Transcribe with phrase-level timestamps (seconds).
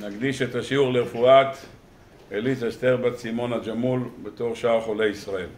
[0.00, 1.56] נקדיש את השיעור לרפואת
[2.32, 5.48] אלית אסתר בת סימון הג'מול בתור שאר חולי ישראל.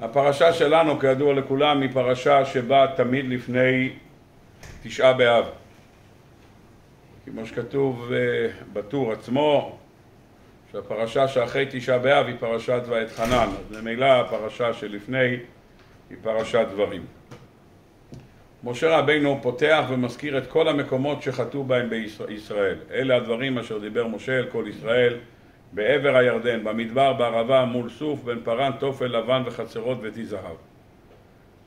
[0.00, 3.90] הפרשה שלנו, כידוע לכולם, היא פרשה שבאה תמיד לפני
[4.82, 5.44] תשעה באב.
[7.24, 8.18] כמו שכתוב אה,
[8.72, 9.78] בטור עצמו,
[10.72, 15.36] שהפרשה שאחרי תשעה באב היא פרשת ואתחנן, אז ממילא הפרשה שלפני
[16.10, 17.02] היא פרשת דברים.
[18.64, 22.76] משה רבינו פותח ומזכיר את כל המקומות שחטאו בהם בישראל.
[22.90, 25.16] אלה הדברים אשר דיבר משה אל כל ישראל
[25.72, 30.56] בעבר הירדן, במדבר, בערבה, מול סוף, בין פרן, תופל, לבן וחצרות ותי זהב.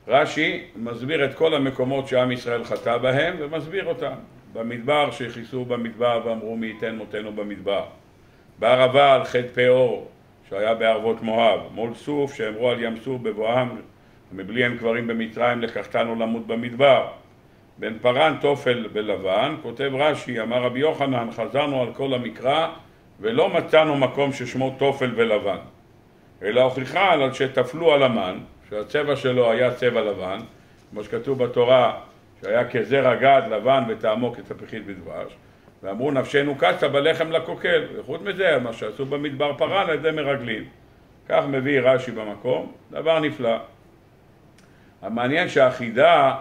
[0.08, 4.14] רש"י מסביר את כל המקומות שעם ישראל חטא בהם ומסביר אותם.
[4.52, 7.84] במדבר שכיסו במדבר ואמרו מי ייתן מותנו במדבר.
[8.58, 10.08] בערבה על חטא פאור
[10.48, 11.60] שהיה בערבות מואב.
[11.74, 13.68] מול סוף שאמרו על ים סוף בבואם
[14.36, 17.06] מבלי אין קברים במצרים לקחתנו למות במדבר.
[17.78, 22.68] בין פרן תופל בלבן, כותב רש"י, אמר רבי יוחנן, חזרנו על כל המקרא
[23.20, 25.56] ולא מצאנו מקום ששמו תופל ולבן,
[26.42, 28.38] אלא הוכיחה על שטפלו על המן,
[28.70, 30.38] שהצבע שלו היה צבע לבן,
[30.90, 32.00] כמו שכתוב בתורה,
[32.42, 35.36] שהיה כזרע גד לבן וטעמו כתפחית בדבש,
[35.82, 40.64] ואמרו נפשנו קצה בלחם לקוקל, וחוץ מזה מה שעשו במדבר פרן על ידי מרגלים.
[41.28, 43.56] כך מביא רש"י במקום, דבר נפלא.
[45.04, 46.34] המעניין שהחידה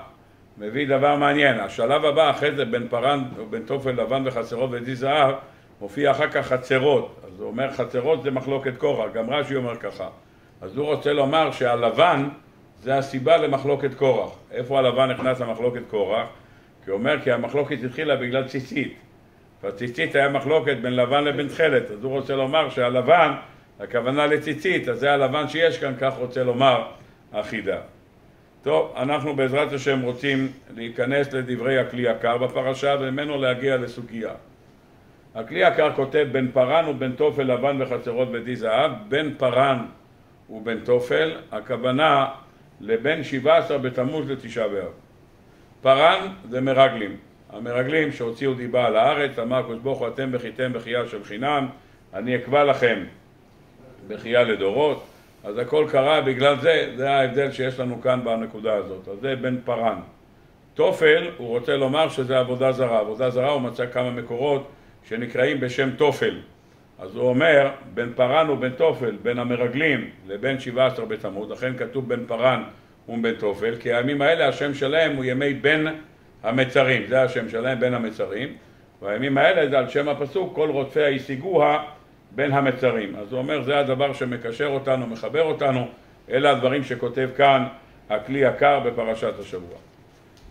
[0.58, 5.36] מביא דבר מעניין, השלב הבא אחרי זה בין פרן ובין תופל לבן וחצרות ודי זהב
[5.81, 10.08] מופיע אחר כך חצרות, אז הוא אומר חצרות זה מחלוקת קורח, גם רש"י אומר ככה,
[10.61, 12.30] אז הוא רוצה לומר שהלבן
[12.81, 16.28] זה הסיבה למחלוקת קורח, איפה הלבן נכנס למחלוקת קורח?
[16.86, 18.97] כי הוא אומר כי המחלוקת התחילה בגלל ציצית,
[19.64, 23.34] והציצית היה מחלוקת בין לבן לבין תכלת, אז הוא רוצה לומר שהלבן,
[23.80, 26.84] הכוונה לציצית, אז זה הלבן שיש כאן, כך רוצה לומר
[27.34, 27.78] החידה.
[28.64, 34.31] טוב, אנחנו בעזרת השם רוצים להיכנס לדברי הכלי יקר בפרשה וממנו להגיע לסוגיה.
[35.36, 39.86] הכלי יקר כותב בין פרן ובין תופל לבן וחצרות ודי זהב, בין פרן
[40.50, 42.28] ובין תופל, הכוונה
[42.81, 44.91] לבין שבע עשר בתמוז לתשעה באב.
[45.81, 47.18] פרן זה מרגלים,
[47.50, 51.68] המרגלים שהוציאו דיבה על הארץ, אמר הקדוש ברוך הוא אתם בכיתם בכייה של חינם,
[52.13, 53.03] אני אקבע לכם
[54.07, 55.12] בכייה לדורות
[55.44, 59.08] אז הכל קרה בגלל זה, זה ההבדל שיש לנו כאן בנקודה הזאת.
[59.08, 60.00] אז זה בן פרן.
[60.74, 63.00] תופל, הוא רוצה לומר שזה עבודה זרה.
[63.00, 64.68] עבודה זרה הוא מצא כמה מקורות
[65.03, 66.40] שנקראים בשם תופל.
[67.00, 72.09] אז הוא אומר, בין פרן ובין תופל, בין המרגלים לבין שבעה עשר בתמוז, לכן כתוב
[72.09, 72.64] בין פרן
[73.09, 75.88] ובין תופל, כי הימים האלה השם שלהם הוא ימי בין
[76.44, 78.56] המצרים, זה השם שלהם, בין המצרים,
[79.02, 81.84] והימים האלה זה על שם הפסוק, כל רודפיה השיגוה
[82.36, 83.16] בין המצרים.
[83.16, 85.88] אז הוא אומר, זה הדבר שמקשר אותנו, מחבר אותנו,
[86.30, 87.66] אלה הדברים שכותב כאן
[88.10, 89.78] הכלי יקר בפרשת השבוע.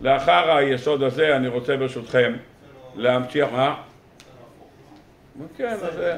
[0.01, 2.33] לאחר היסוד הזה אני רוצה ברשותכם
[2.95, 3.75] להמשיך, מה?
[5.57, 6.17] כן, זה,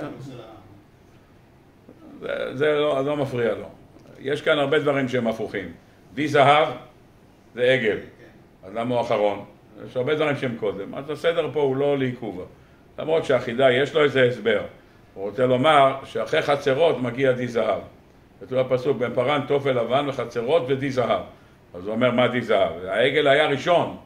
[2.20, 3.68] זה, זה לא, לא מפריע לו.
[4.20, 5.72] יש כאן הרבה דברים שהם הפוכים.
[6.14, 6.68] די זהב
[7.56, 7.98] זה עגל,
[8.64, 9.46] אז למה הוא אחרון?
[9.88, 10.96] יש הרבה דברים שהם קודם.
[10.96, 12.48] אז הסדר פה הוא לא לעיכוב.
[13.00, 14.62] למרות שהחידה יש לו איזה הסבר.
[15.16, 17.80] הוא רוצה לומר שאחרי חצרות מגיע די זהב.
[18.42, 21.22] כתוב הפסוק בין פרן תופל לבן וחצרות ודי זהב.
[21.74, 22.72] אז הוא אומר מה די זהב?
[22.88, 23.98] העגל היה ראשון.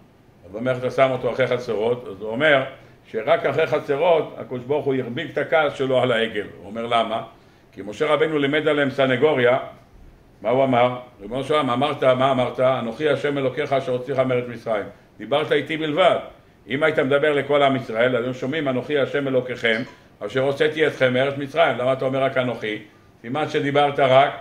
[0.45, 2.07] אז הוא אומר אתה שם אותו אחרי חצרות?
[2.07, 2.63] אז הוא אומר
[3.11, 6.47] שרק אחרי חצרות הקדוש ברוך הוא ירביק את הכעס שלו על העגל.
[6.57, 7.23] הוא אומר למה?
[7.71, 9.57] כי משה רבנו לימד עליהם סנגוריה
[10.41, 10.99] מה הוא אמר?
[11.21, 12.59] ריבונו של עולם, אמרת, מה אמרת?
[12.59, 14.85] אנוכי השם אלוקיך אשר הוציאך מארץ מצרים.
[15.17, 16.17] דיברת איתי בלבד.
[16.67, 19.81] אם היית מדבר לכל עם ישראל, אז הם שומעים אנוכי השם אלוקיכם
[20.25, 22.77] אשר הוצאתי אתכם מארץ מצרים, למה אתה אומר רק אנוכי?
[23.21, 24.31] סימן שדיברת רק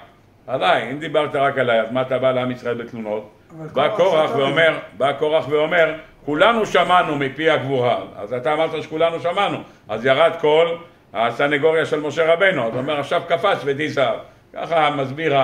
[0.47, 3.31] עליי, אם דיברת רק עליי, אז מה אתה בא לעם ישראל בתלונות?
[3.73, 5.95] בא קורח ואומר, בא קורח ואומר,
[6.25, 10.77] כולנו שמענו מפי הגבורה, אז אתה אמרת שכולנו שמענו, אז ירד כל
[11.15, 14.19] הסנגוריה של משה רבנו, אז הוא אומר עכשיו קפץ ודי זהב,
[14.53, 15.37] ככה מסביר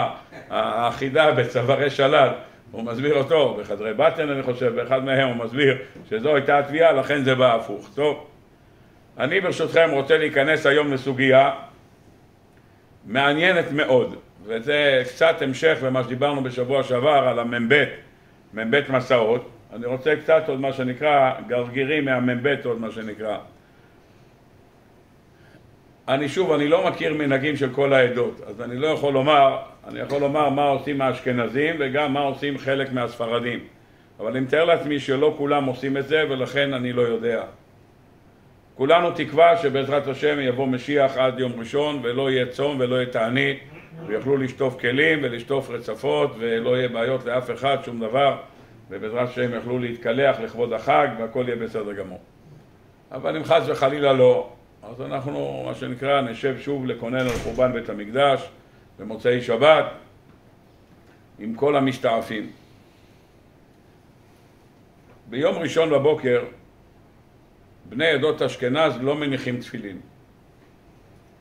[0.51, 2.29] החידה בצווארי שלל,
[2.73, 5.77] הוא מסביר אותו, בחדרי בטן אני חושב, באחד מהם הוא מסביר
[6.11, 7.89] שזו הייתה התביעה, לכן זה בא הפוך.
[7.95, 8.27] טוב
[9.19, 11.51] אני ברשותכם רוצה להיכנס היום לסוגיה
[13.07, 17.85] מעניינת מאוד, וזה קצת המשך למה שדיברנו בשבוע שעבר על המ"ב,
[18.55, 19.51] מ"ב מסעות.
[19.73, 23.39] אני רוצה קצת עוד מה שנקרא גרגירים מהמ"ב עוד מה שנקרא.
[26.09, 29.59] אני שוב, אני לא מכיר מנהגים של כל העדות, אז אני לא יכול לומר,
[29.89, 33.61] אני יכול לומר מה עושים האשכנזים וגם מה עושים חלק מהספרדים.
[34.21, 37.43] אבל אני מתאר לעצמי שלא כולם עושים את זה ולכן אני לא יודע.
[38.77, 43.59] כולנו תקווה שבעזרת השם יבוא משיח עד יום ראשון ולא יהיה צום ולא יהיה תענית
[44.07, 48.37] ויוכלו לשטוף כלים ולשטוף רצפות ולא יהיה בעיות לאף אחד, שום דבר
[48.91, 52.21] ובעזרת השם יוכלו להתקלח לכבוד החג והכל יהיה בסדר גמור.
[53.13, 54.49] אבל אם חס וחלילה לא,
[54.83, 58.49] אז אנחנו, מה שנקרא, נשב שוב לכונן על חורבן בית המקדש
[58.99, 59.85] במוצאי שבת
[61.39, 62.51] עם כל המשתעפים.
[65.31, 66.43] ביום ראשון בבוקר
[67.89, 70.01] בני עדות אשכנז לא מניחים תפילין.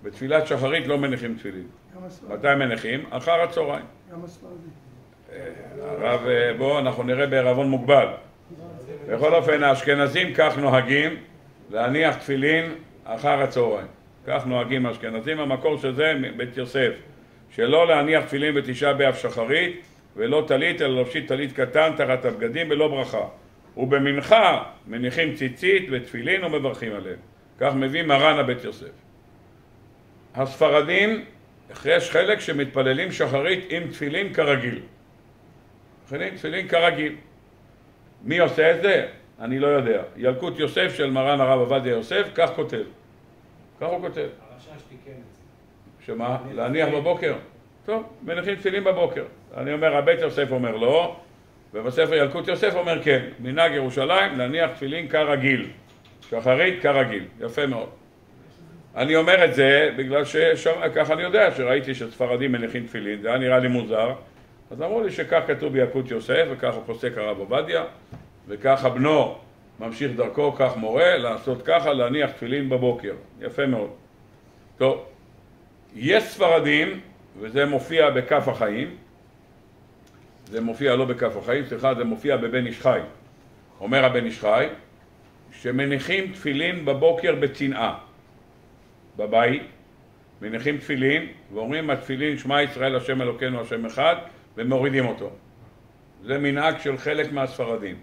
[0.03, 1.67] בתפילת שחרית לא מניחים תפילין.
[2.29, 3.05] מתי מניחים?
[3.09, 3.85] אחר הצהריים.
[4.11, 4.53] גם הספרדי.
[5.81, 8.07] הרב, אה, בואו, אנחנו נראה בערבון מוגבל.
[9.09, 11.15] בכל אופן, האשכנזים כך נוהגים
[11.71, 12.71] להניח תפילין
[13.03, 13.87] אחר הצהריים.
[14.27, 16.91] כך נוהגים האשכנזים, המקור של זה בית יוסף.
[17.49, 19.81] שלא להניח תפילין בתשעה באב שחרית,
[20.15, 23.27] ולא טלית, אלא להפשיט טלית קטן תחת הבגדים ולא ברכה.
[23.77, 27.19] ובמנחה מניחים ציצית ותפילין ומברכים עליהם.
[27.59, 28.91] כך מביא מרן הבית יוסף.
[30.35, 31.25] הספרדים,
[31.85, 34.79] יש חלק שמתפללים שחרית עם תפילין כרגיל.
[36.05, 37.15] מכינים תפילין כרגיל.
[38.23, 39.07] מי עושה את זה?
[39.39, 40.03] אני לא יודע.
[40.17, 42.83] ילקוט יוסף של מרן הרב עובדיה יוסף, כך כותב.
[43.81, 44.27] כך הוא כותב.
[44.51, 46.05] הרשש תיקן את זה.
[46.05, 46.37] שמה?
[46.53, 47.35] להניח בבוקר?
[47.85, 49.23] טוב, מניחים תפילין בבוקר.
[49.57, 51.19] אני אומר, הבית יוסף אומר לא,
[51.73, 53.25] ובספר ילקוט יוסף אומר כן.
[53.39, 55.69] מנהג ירושלים להניח תפילין כרגיל.
[56.29, 57.23] שחרית כרגיל.
[57.41, 57.89] יפה מאוד.
[58.95, 63.59] אני אומר את זה בגלל שככה אני יודע, שראיתי שספרדים מניחים תפילין, זה היה נראה
[63.59, 64.13] לי מוזר,
[64.71, 67.83] אז אמרו לי שכך כתוב בילקוט יוסף, וכך הוא פוסק הרב עובדיה,
[68.47, 69.37] וככה בנו
[69.79, 73.13] ממשיך דרכו, כך מורה, לעשות ככה, להניח תפילין בבוקר.
[73.41, 73.89] יפה מאוד.
[74.77, 75.05] טוב,
[75.95, 76.99] יש ספרדים,
[77.39, 78.95] וזה מופיע בכף החיים,
[80.53, 83.00] זה מופיע לא בכף החיים, סליחה, זה מופיע בבן איש חי.
[83.79, 84.67] אומר הבן איש חי,
[85.51, 87.97] שמניחים תפילין בבוקר בצנעה.
[89.17, 89.63] בבית,
[90.41, 94.15] מניחים תפילין, ואומרים התפילין שמע ישראל השם אלוקינו השם אחד,
[94.57, 95.29] ומורידים אותו.
[96.23, 97.95] זה מנהג של חלק מהספרדים.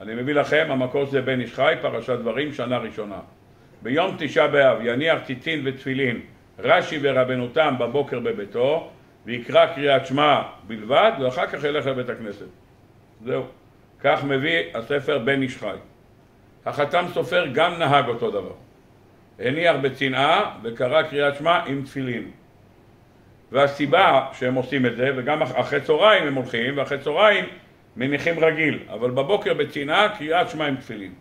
[0.00, 3.20] אני מביא לכם, המקור זה בן איש חי, פרשת דברים, שנה ראשונה.
[3.82, 6.20] ביום תשעה באב יניח ציצין ותפילין
[6.58, 8.90] רש"י ורבנותם בבוקר בביתו,
[9.28, 12.46] ויקרא קריאת שמע בלבד, ואחר כך ילך לבית הכנסת.
[13.24, 13.42] זהו.
[14.00, 15.76] כך מביא הספר בן איש חי.
[16.66, 18.52] החתם סופר גם נהג אותו דבר.
[19.38, 22.30] הניח בצנעה וקרא קריאת שמע עם תפילין.
[23.52, 27.44] והסיבה שהם עושים את זה, וגם אחרי צהריים הם הולכים, ואחרי צהריים
[27.96, 31.12] מניחים רגיל, אבל בבוקר בצנעה קריאת שמע עם תפילין.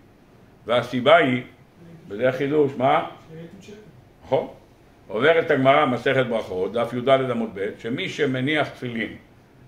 [0.65, 1.43] והסיבה היא,
[2.07, 3.09] וזה חידוש, מה?
[4.25, 4.47] נכון.
[5.07, 9.15] עוברת הגמרא מסכת ברכות, דף י"ד עמוד ב', שמי שמניח תפילין,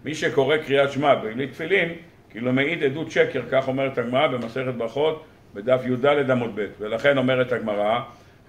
[0.06, 1.90] מי שקורא קריאת שמע בלי תפילין,
[2.30, 7.52] כאילו מעיד עדות שקר, כך אומרת הגמרא במסכת ברכות בדף י"ד עמוד ב', ולכן אומרת
[7.52, 8.00] הגמרא,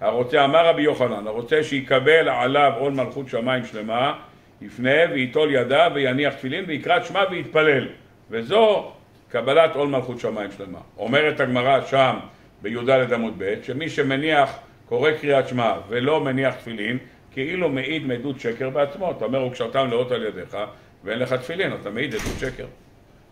[0.01, 4.13] הרוצה, אמר רבי יוחנן, הרוצה שיקבל עליו עול מלכות שמיים שלמה,
[4.61, 7.87] יפנה וייטול ידיו ויניח תפילין ויקרא שמע ויתפלל,
[8.29, 8.91] וזו
[9.29, 10.79] קבלת עול מלכות שמיים שלמה.
[10.97, 12.15] אומרת הגמרא שם
[12.61, 14.59] בי"ד עמוד ב', שמי שמניח
[14.91, 16.97] קורא קריאת שמע ולא מניח תפילין,
[17.31, 19.11] כאילו מעיד מעדות שקר בעצמו.
[19.11, 20.57] אתה אומר, וקשרתם לאות על ידיך,
[21.03, 22.65] ואין לך תפילין, אתה מעיד עדות שקר.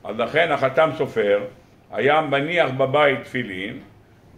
[0.03, 1.45] אז לכן החתם סופר
[1.91, 3.79] היה מניח בבית תפילין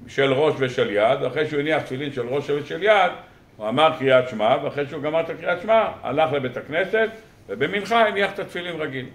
[0.08, 3.12] של ראש ושל יד, ואחרי שהוא הניח תפילין של ראש ושל יד,
[3.58, 7.10] הוא אמר קריאת שמע, ואחרי שהוא גמר את הקריאת שמע, הלך לבית הכנסת,
[7.50, 9.06] ובמנחה הניח את התפילין רגיל.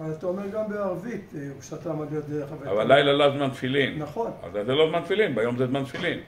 [0.00, 2.52] אז אתה אומר גם בערבית, אה, ושתם על ידיך.
[2.70, 3.98] אבל לילה לא זמן תפילין.
[3.98, 4.30] נכון.
[4.42, 6.18] אז זה לא זמן תפילין, ביום זה זמן תפילין.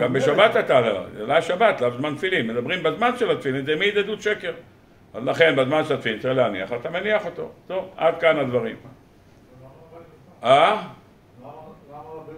[0.00, 0.56] גם בשבת.
[0.56, 2.46] אתה לא, זה לא השבת, לאו זמן תפילין.
[2.46, 4.52] מדברים בזמן של התפילין, זה מעיד עדות שקר.
[5.14, 7.50] אז לכן, בזמן של התפילין צריך להניח, אתה מניח אותו.
[7.66, 8.76] טוב, עד כאן הדברים.
[10.44, 10.82] אה?
[11.42, 11.52] למה
[11.98, 12.34] רבנו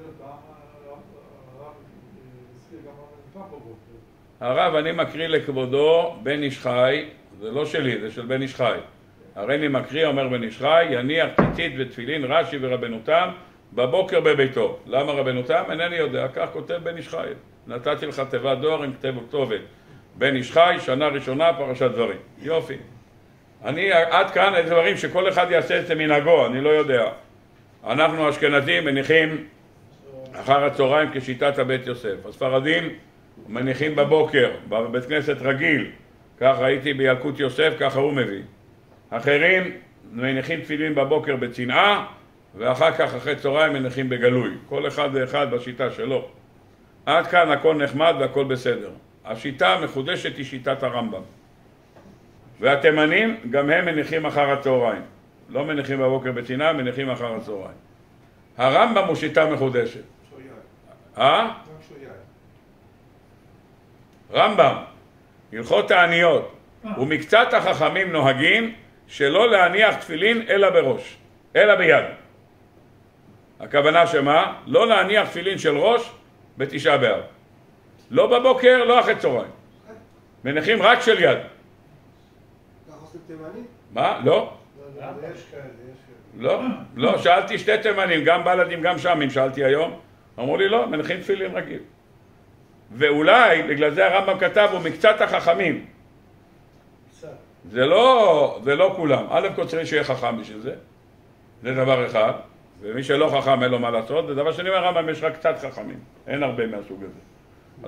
[3.33, 3.45] תם,
[4.41, 7.09] הרב אני מקריא לכבודו בן איש חי,
[7.41, 8.79] זה לא שלי, זה של בן איש חי.
[9.35, 13.29] הריני מקריא, אומר בן איש חי, יניח ציצית ותפילין רש"י ורבנו תם
[13.75, 14.79] בבוקר בביתו.
[14.87, 15.63] למה רבנו תם?
[15.71, 17.27] אינני יודע, כך כותב בן איש חי.
[17.67, 19.61] נתתי לך תיבת דואר עם כתב כתובת.
[20.15, 22.19] בן איש חי, שנה ראשונה, פרשת דברים.
[22.43, 22.77] יופי.
[23.65, 27.05] אני, עד כאן דברים שכל אחד יעשה את זה מנהגו, אני לא יודע.
[27.87, 29.47] אנחנו אשכנזים מניחים
[30.33, 32.27] אחר הצהריים כשיטת הבית יוסף.
[32.29, 32.89] הספרדים
[33.49, 35.91] מניחים בבוקר, בבית כנסת רגיל,
[36.41, 38.43] כך ראיתי בילקוט יוסף, ככה הוא מביא.
[39.11, 39.71] אחרים
[40.13, 42.07] מניחים תפילין בבוקר בצנעה,
[42.57, 44.51] ואחר כך אחרי צהריים מניחים בגלוי.
[44.69, 46.29] כל אחד ואחד בשיטה שלו.
[47.07, 48.91] עד כאן הכל נחמד והכל בסדר.
[49.25, 51.23] השיטה המחודשת היא שיטת הרמב"ם.
[52.61, 55.03] והתימנים, גם הם מניחים אחר הצהריים.
[55.49, 57.77] לא מניחים בבוקר בצנעה, מניחים אחר הצהריים.
[58.57, 60.01] הרמב"ם הוא שיטה מחודשת.
[60.31, 60.49] שויאל,
[61.19, 61.51] אה?
[64.33, 64.75] רמב"ם,
[65.53, 66.57] הלכות העניות,
[66.99, 68.75] ומקצת החכמים נוהגים
[69.07, 71.17] שלא להניח תפילין אלא בראש,
[71.57, 72.05] אלא ביד.
[73.61, 74.61] הכוונה שמה?
[74.67, 76.11] לא להניח תפילין של ראש
[76.59, 77.21] בתשעה באב.
[78.11, 79.51] לא בבוקר, לא אחרי צהריים.
[80.45, 81.39] מניחים רק של יד.
[83.93, 84.21] מה?
[84.25, 84.53] לא.
[86.39, 86.61] לא,
[86.97, 90.01] לא, שאלתי שתי תימנים, גם בלדים, גם שמים, שאלתי היום.
[90.39, 91.81] אמרו לי לא, מניחים תפילין רגיל.
[92.93, 95.87] ואולי, בגלל זה הרמב"ם כתב, הוא מקצת החכמים.
[97.71, 99.27] זה לא, זה לא כולם.
[99.31, 100.75] א' כל צריך שיהיה חכם בשביל זה.
[101.63, 102.33] זה דבר אחד.
[102.85, 104.25] ומי שלא חכם אין לו מה לעשות.
[104.25, 105.99] ודבר שני אומר הרמב"ם, יש רק קצת חכמים.
[106.27, 107.21] אין הרבה מהסוג הזה.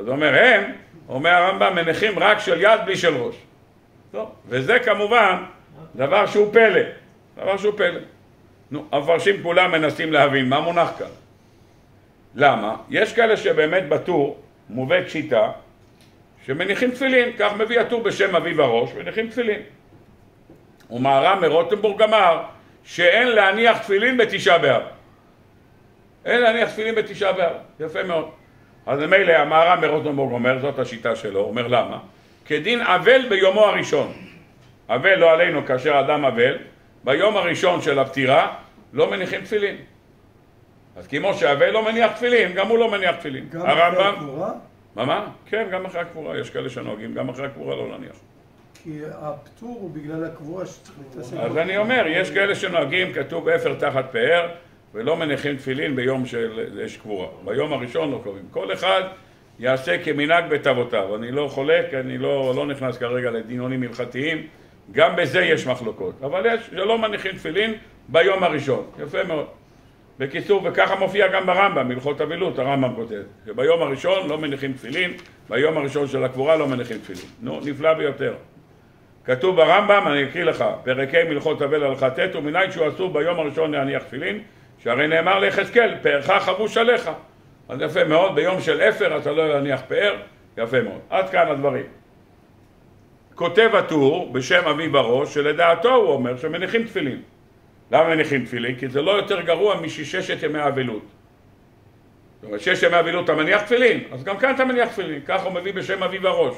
[0.00, 0.72] אז אומר, הם,
[1.08, 3.36] אומר הרמב"ם, מניחים רק של יד בלי של ראש.
[4.12, 5.42] טוב, וזה כמובן
[5.96, 6.80] דבר שהוא פלא.
[7.36, 8.00] דבר שהוא פלא.
[8.70, 11.06] נו, המפרשים כולם מנסים להבין מה מונח כאן.
[12.34, 12.76] למה?
[12.90, 15.52] יש כאלה שבאמת בטור מובאת שיטה
[16.46, 19.60] שמניחים תפילין, כך מביא הטור בשם אביב הראש, מניחים תפילין.
[20.90, 22.42] ומהר"ם מרוטנבורג אמר
[22.86, 24.82] שאין להניח תפילין בתשעה באב.
[26.24, 28.30] אין להניח תפילין בתשעה באב, יפה מאוד.
[28.86, 31.98] אז מילא המהר"ם מרוטנבורג אומר, זאת השיטה שלו, אומר למה?
[32.44, 34.12] כדין אבל ביומו הראשון.
[34.88, 36.58] אבל לא עלינו כאשר אדם אבל,
[37.04, 38.54] ביום הראשון של הפטירה
[38.92, 39.76] לא מניחים תפילין.
[40.96, 43.48] אז כמו שהאבל לא מניח תפילין, גם הוא לא מניח תפילין.
[43.50, 44.50] גם אחרי הקבורה?
[44.96, 45.26] מה, מה?
[45.46, 48.16] כן, גם אחרי הקבורה, יש כאלה שנוהגים, גם אחרי הקבורה לא להניח.
[48.86, 51.36] כי הפטור הוא בגלל הקבורה שצריך להתעסק.
[51.36, 54.48] אז אני אומר, יש כאלה שנוהגים, כתוב אפר תחת פאר,
[54.94, 57.26] ולא מניחים תפילין ביום של יש קבורה.
[57.44, 58.44] ביום הראשון לא קוראים.
[58.50, 59.02] כל אחד
[59.58, 61.16] יעשה כמנהג בית אבותיו.
[61.16, 64.46] אני לא חולק, אני לא, לא נכנס כרגע לדינונים הלכתיים,
[64.92, 66.14] גם בזה יש מחלוקות.
[66.22, 67.74] אבל יש שלא מניחים תפילין
[68.08, 68.86] ביום הראשון.
[69.02, 69.46] יפה מאוד.
[70.18, 75.12] בקיצור, וככה מופיע גם ברמב"ם, בהלכות אבילות, הרמב"ם כותב, שביום הראשון לא מניחים תפילין,
[75.48, 77.24] ביום הראשון של הקבורה לא מניחים תפילין.
[77.40, 78.34] נו, נפלא ביותר.
[79.26, 83.72] כתוב ברמב"ם, אני אקריא לך, פרקי מלכות אבל הלכה ט' ומנין שהוא אסור ביום הראשון
[83.72, 84.42] להניח תפילין,
[84.78, 87.10] שהרי נאמר ליחזקאל, פארך חבוש עליך.
[87.68, 90.16] אז יפה מאוד, ביום של אפר אתה לא להניח פאר,
[90.58, 91.00] יפה מאוד.
[91.10, 91.84] עד כאן הדברים.
[93.34, 97.22] כותב הטור בשם אבי בראש, שלדעתו הוא אומר שמניחים תפילין.
[97.90, 98.76] למה מניחים תפילין?
[98.76, 101.02] כי זה לא יותר גרוע משששת ימי האבלות.
[102.34, 105.44] זאת אומרת, שש ימי אבלות אתה מניח תפילין, אז גם כאן אתה מניח תפילין, ככה
[105.44, 106.56] הוא מביא בשם אביב הראש.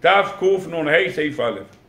[0.00, 1.85] תקנ"ה סעיף א'.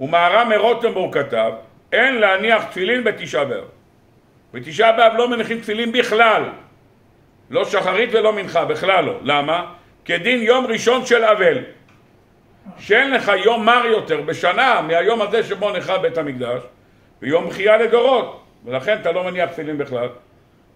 [0.00, 1.52] ומהר"ם מרוטנבורג כתב,
[1.92, 3.64] אין להניח תפילין בתשעה באב.
[4.54, 6.42] בתשעה באב לא מניחים תפילין בכלל.
[7.50, 9.18] לא שחרית ולא מנחה, בכלל לא.
[9.22, 9.72] למה?
[10.04, 11.58] כדין יום ראשון של אבל.
[12.78, 16.62] שאין לך יום מר יותר בשנה מהיום הזה שבו נחרב בית המקדש,
[17.22, 20.08] ויום בכייה לדורות, ולכן אתה לא מניח תפילין בכלל.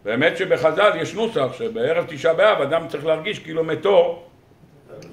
[0.04, 4.22] באמת שבחז"ל יש נוסח שבערב תשעה באב אדם צריך להרגיש כאילו מתו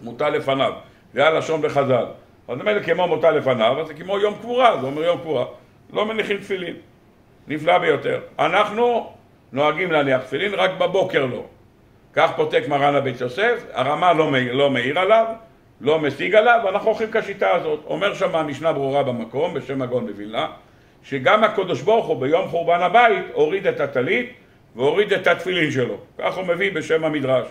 [0.02, 0.74] מוטל לפניו.
[1.14, 2.06] זה הלשון בחז"ל.
[2.50, 5.46] אז באמת כמו מוטל לפניו, אז זה כמו יום קבורה, זה אומר יום קבורה.
[5.94, 6.76] לא מניחים תפילין.
[7.48, 8.20] נפלא ביותר.
[8.40, 9.14] אנחנו
[9.52, 11.44] נוהגים להניח תפילין, רק בבוקר לא.
[12.14, 15.26] כך פותק מרן הבית יוסף, הרמה לא, לא מעיר עליו,
[15.82, 17.80] לא משיג עליו, ואנחנו הולכים כשיטה הזאת.
[17.86, 20.48] אומר שם המשנה ברורה במקום, בשם הגון בווילנה,
[21.04, 24.34] שגם הקדוש ברוך הוא ביום חורבן הבית הוריד את הטלית
[24.76, 25.98] והוריד את התפילין שלו.
[26.18, 27.48] כך הוא מביא בשם המדרש.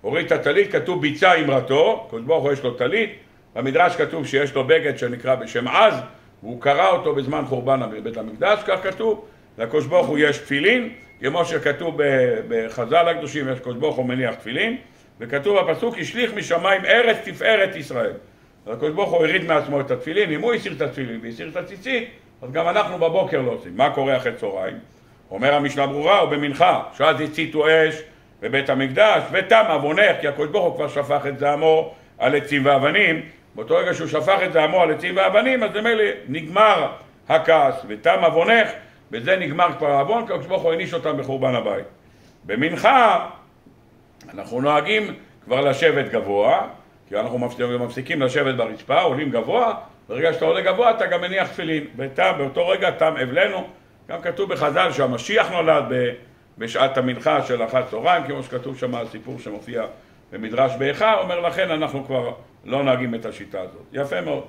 [0.00, 3.27] הוריד את הטלית, כתוב ביצה אמרתו, הקדוש ברוך הוא יש לו טלית,
[3.58, 5.94] במדרש כתוב שיש לו בגד שנקרא בשם עז,
[6.42, 9.24] והוא קרא אותו בזמן חורבן בית המקדש, כך כתוב,
[9.58, 10.88] לקדוש ברוך הוא יש תפילין,
[11.20, 12.00] כמו שכתוב
[12.48, 14.76] בחז"ל הקדושים, יש קדוש ברוך הוא מניח תפילין,
[15.20, 18.12] וכתוב בפסוק, השליך משמיים ארץ תפארת ישראל.
[18.66, 22.08] הקדוש ברוך הוא הוריד מעצמו את התפילין, אם הוא הסיר את התפילין והסיר את הציצית,
[22.42, 23.76] אז גם אנחנו בבוקר לא עושים.
[23.76, 24.78] מה קורה אחרי צהריים?
[25.30, 28.02] אומר המשנה ברורה, או במנחה, שאז הציתו אש
[28.40, 33.22] בבית המקדש, ותם עוונך, כי הקדוש ברוך הוא כבר שפך את זעמו על עצים ואבנים,
[33.54, 36.92] באותו רגע שהוא שפך את זעמו על עצים ואבנים, אז ממילא נגמר
[37.28, 38.68] הכעס, ותם עוונך,
[39.10, 41.86] בזה נגמר כבר העוון, כי הקדוש ברוך הוא העניש אותם בחורבן הבית.
[42.44, 43.28] במנחה
[44.34, 45.14] אנחנו נוהגים
[45.44, 46.66] כבר לשבת גבוה,
[47.08, 47.38] כי אנחנו
[47.78, 49.74] מפסיקים לשבת ברצפה, עולים גבוה,
[50.08, 51.86] ברגע שאתה עולה גבוה אתה גם מניח תפילין.
[51.96, 53.66] בתם, באותו רגע תם אבלנו,
[54.08, 55.84] גם כתוב בחז"ל שהמשיח נולד
[56.58, 59.82] בשעת המנחה של אחת צהריים, כמו שכתוב שם הסיפור שמופיע
[60.32, 62.32] במדרש באיכה, אומר לכן אנחנו כבר
[62.64, 63.82] לא נוהגים את השיטה הזאת.
[63.92, 64.44] יפה מאוד.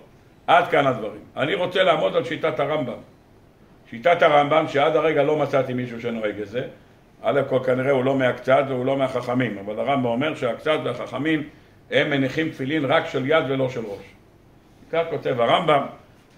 [0.48, 1.22] עד כאן הדברים.
[1.38, 2.98] אני רוצה לעמוד על שיטת הרמב"ם.
[3.90, 6.68] שיטת הרמב"ם, שעד הרגע לא מצאתי מישהו שנוהג את זה,
[7.22, 11.50] א' כל כנראה הוא לא מהקצת והוא לא מהחכמים, אבל הרמב"ם אומר שהקצת והחכמים
[11.92, 14.06] הם מניחים תפילין רק של יד ולא של ראש.
[14.92, 15.86] כך כותב הרמב"ם,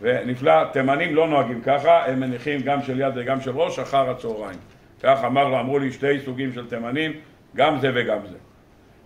[0.01, 4.59] ונפלא, תימנים לא נוהגים ככה, הם מניחים גם של יד וגם של ראש אחר הצהריים.
[5.03, 7.11] כך אמר אמרו לי שתי סוגים של תימנים,
[7.55, 8.37] גם זה וגם זה.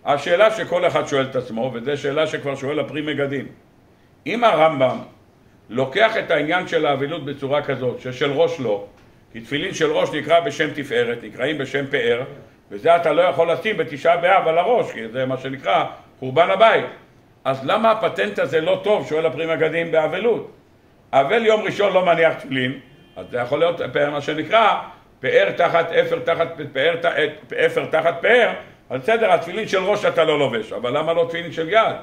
[0.05, 3.47] השאלה שכל אחד שואל את עצמו, וזו שאלה שכבר שואל הפרי מגדים,
[4.25, 4.97] אם הרמב"ם
[5.69, 8.85] לוקח את העניין של האבילות בצורה כזאת, ששל ראש לא,
[9.31, 12.23] כי תפילין של ראש נקרא בשם תפארת, נקראים בשם פאר,
[12.71, 15.85] וזה אתה לא יכול לשים בתשעה באב על הראש, כי זה מה שנקרא
[16.19, 16.85] חורבן הבית.
[17.43, 20.51] אז למה הפטנט הזה לא טוב, שואל הפרי מגדים באבלות?
[21.13, 22.79] אבל יום ראשון לא מניח תפילין,
[23.15, 23.81] אז זה יכול להיות
[24.11, 24.81] מה שנקרא
[25.19, 26.95] פאר תחת אפר תחת פאר,
[27.65, 28.53] אפר תחת פאר,
[28.89, 31.95] אז בסדר, התפילין של ראש אתה לא לובש, אבל למה לא תפילין של יד?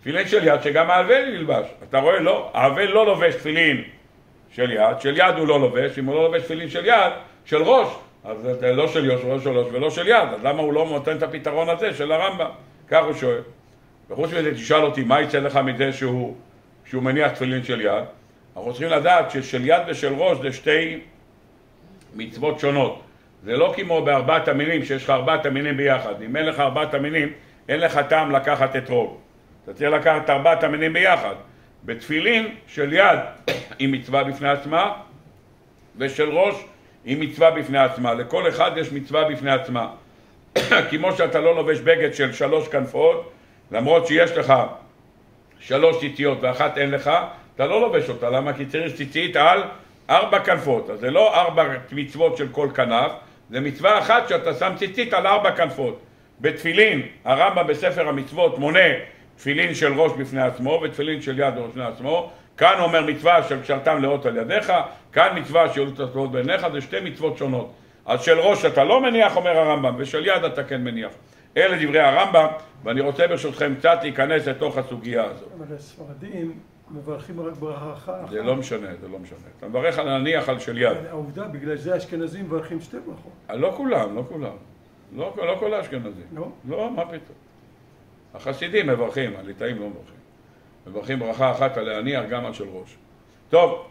[0.00, 1.66] תפילין של יד שגם האבל ילבש.
[1.88, 2.20] אתה רואה?
[2.20, 3.82] לא, האבל לא לובש תפילין
[4.50, 7.12] של יד, של יד הוא לא לובש, אם הוא לא לובש תפילין של יד,
[7.44, 7.88] של ראש,
[8.24, 10.86] אז זה לא של יוש, לא של ראש ולא של יד, אז למה הוא לא
[10.88, 12.50] נותן את הפתרון הזה של הרמב"ם?
[12.88, 13.40] כך הוא שואל.
[14.10, 16.36] וחוץ מזה תשאל אותי, מה יצא לך מזה שהוא,
[16.84, 18.04] שהוא מניח תפילין של יד?
[18.56, 21.00] אנחנו צריכים לדעת ששל יד ושל ראש זה שתי
[22.14, 23.02] מצוות שונות.
[23.44, 26.22] זה לא כמו בארבעת המינים, שיש לך ארבעת המינים ביחד.
[26.22, 27.32] אם אין לך ארבעת המינים,
[27.68, 29.20] אין לך טעם לקחת את רוב.
[29.64, 31.34] אתה צריך לקחת ארבעת המינים ביחד.
[31.84, 33.18] בתפילין של יד
[33.78, 34.92] היא מצווה בפני עצמה,
[35.96, 36.54] ושל ראש
[37.04, 38.14] היא מצווה בפני עצמה.
[38.14, 39.88] לכל אחד יש מצווה בפני עצמה.
[40.90, 43.32] כמו שאתה לא לובש בגד של שלוש כנפות,
[43.70, 44.54] למרות שיש לך
[45.60, 47.10] שלוש ציציות ואחת אין לך,
[47.54, 48.30] אתה לא לובש אותה.
[48.30, 48.52] למה?
[48.52, 49.62] כי צריך ציצית על
[50.10, 50.90] ארבע כנפות.
[50.90, 53.12] אז זה לא ארבע מצוות של כל כנף,
[53.50, 56.00] זה מצווה אחת שאתה שם ציצית על ארבע כנפות.
[56.40, 58.88] בתפילין, הרמב"ם בספר המצוות מונה
[59.36, 62.30] תפילין של ראש בפני עצמו ותפילין של יד בפני עצמו.
[62.56, 64.72] כאן אומר מצווה של קשרתם לאות על ידיך,
[65.12, 67.72] כאן מצווה של את התלוות בעיניך, זה שתי מצוות שונות.
[68.06, 71.10] אז של ראש אתה לא מניח, אומר הרמב"ם, ושל יד אתה כן מניח.
[71.56, 72.46] אלה דברי הרמב"ם,
[72.84, 75.48] ואני רוצה ברשותכם קצת להיכנס לתוך הסוגיה הזאת.
[75.58, 76.52] אבל הספרדים
[76.90, 78.30] מברכים רק ברכה אחת.
[78.30, 79.38] זה לא משנה, זה לא משנה.
[79.58, 80.96] אתה מברך על להניח על של יד.
[81.10, 83.32] העובדה, בגלל זה האשכנזים מברכים שתי ברכות.
[83.54, 84.56] לא כולם, לא כולם.
[85.16, 86.26] לא, לא כל האשכנזים.
[86.34, 86.48] לא?
[86.68, 87.36] לא, מה פתאום.
[88.34, 90.18] החסידים מברכים, הליטאים לא מברכים.
[90.86, 92.96] מברכים ברכה אחת על להניח גם על של ראש.
[93.50, 93.86] טוב,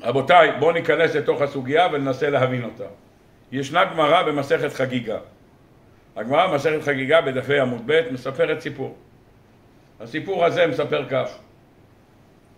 [0.00, 2.84] רבותיי, בואו ניכנס לתוך הסוגיה וננסה להבין אותה.
[3.52, 5.18] ישנה גמרא במסכת חגיגה.
[6.16, 8.96] הגמרא במסכת חגיגה בדפי עמוד ב' מספרת סיפור.
[10.00, 11.38] הסיפור הזה מספר כך: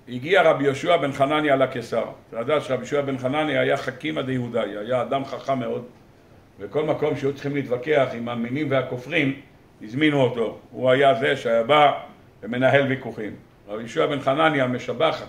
[0.09, 2.05] הגיע רבי יהושע בן חנניה לקיסר.
[2.29, 5.85] אתה יודע שרבי יהושע בן חנניה היה חכימא דיהודאי, היה אדם חכם מאוד,
[6.59, 9.41] וכל מקום שהיו צריכים להתווכח עם המינים והכופרים,
[9.83, 10.59] הזמינו אותו.
[10.71, 11.93] הוא היה זה שהיה בא
[12.43, 13.33] ומנהל ויכוחים.
[13.69, 15.23] רבי יהושע בן חנניה משבח,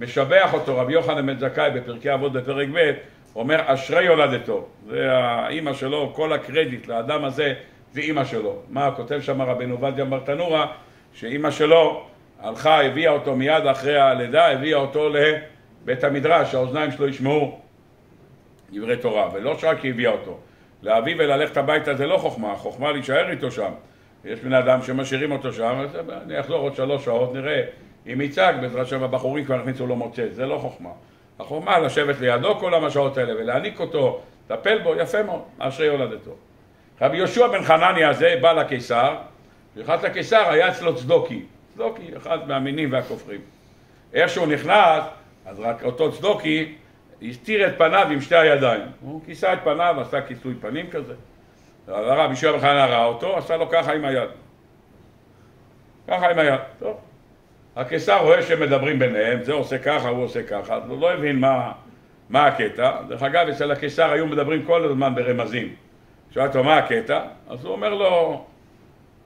[0.00, 2.92] משבח אותו רבי יוחנן בן זכאי בפרקי אבות בפרק ב',
[3.36, 4.66] אומר אשרי יולדתו.
[4.88, 7.54] זה האימא שלו, כל הקרדיט לאדם הזה
[7.92, 8.56] זה אימא שלו.
[8.70, 10.66] מה כותב שם רבנו עובדיה ברטנורה?
[11.14, 12.06] שאימא שלו
[12.42, 17.60] הלכה, הביאה אותו מיד אחרי הלידה, הביאה אותו לבית המדרש, שהאוזניים שלו ישמעו
[18.72, 20.38] דברי תורה, ולא שרק היא הביאה אותו.
[20.82, 23.70] להביא וללכת הביתה זה לא חוכמה, חוכמה להישאר איתו שם.
[24.24, 27.62] יש בני אדם שמשאירים אותו שם, אז אני אחזור עוד שלוש שעות, נראה
[28.06, 30.90] אם יצעק, בעזרת השם הבחורים כבר הכניסו לו מוצץ, זה לא חוכמה.
[31.38, 36.30] החוכמה לשבת לידו כל המשעות האלה ולהעניק אותו, לטפל בו, יפה מאוד, אשרי יולדתו.
[37.00, 39.16] רבי יהושע בן חנניה הזה בא לקיסר,
[39.76, 41.42] ואחד לקיסר היה אצלו צדוקי.
[41.74, 43.40] צדוקי, אחד מהמינים והכופרים.
[44.14, 45.04] איך שהוא נכנס,
[45.46, 46.74] אז רק אותו צדוקי
[47.28, 48.82] הסתיר את פניו עם שתי הידיים.
[49.00, 51.14] הוא כיסה את פניו, עשה כיסוי פנים כזה.
[51.88, 54.28] הרב ישוע בחנה ראה אותו, עשה לו ככה עם היד.
[56.08, 56.60] ככה עם היד.
[56.78, 56.96] טוב.
[57.76, 61.40] הקיסר רואה שהם מדברים ביניהם, זה עושה ככה, הוא עושה ככה, אז הוא לא הבין
[61.40, 61.72] מה,
[62.30, 63.02] מה הקטע.
[63.08, 65.74] דרך אגב, אצל הקיסר היו מדברים כל הזמן ברמזים.
[66.30, 67.20] שאל אותו מה הקטע?
[67.48, 68.44] אז הוא אומר לו,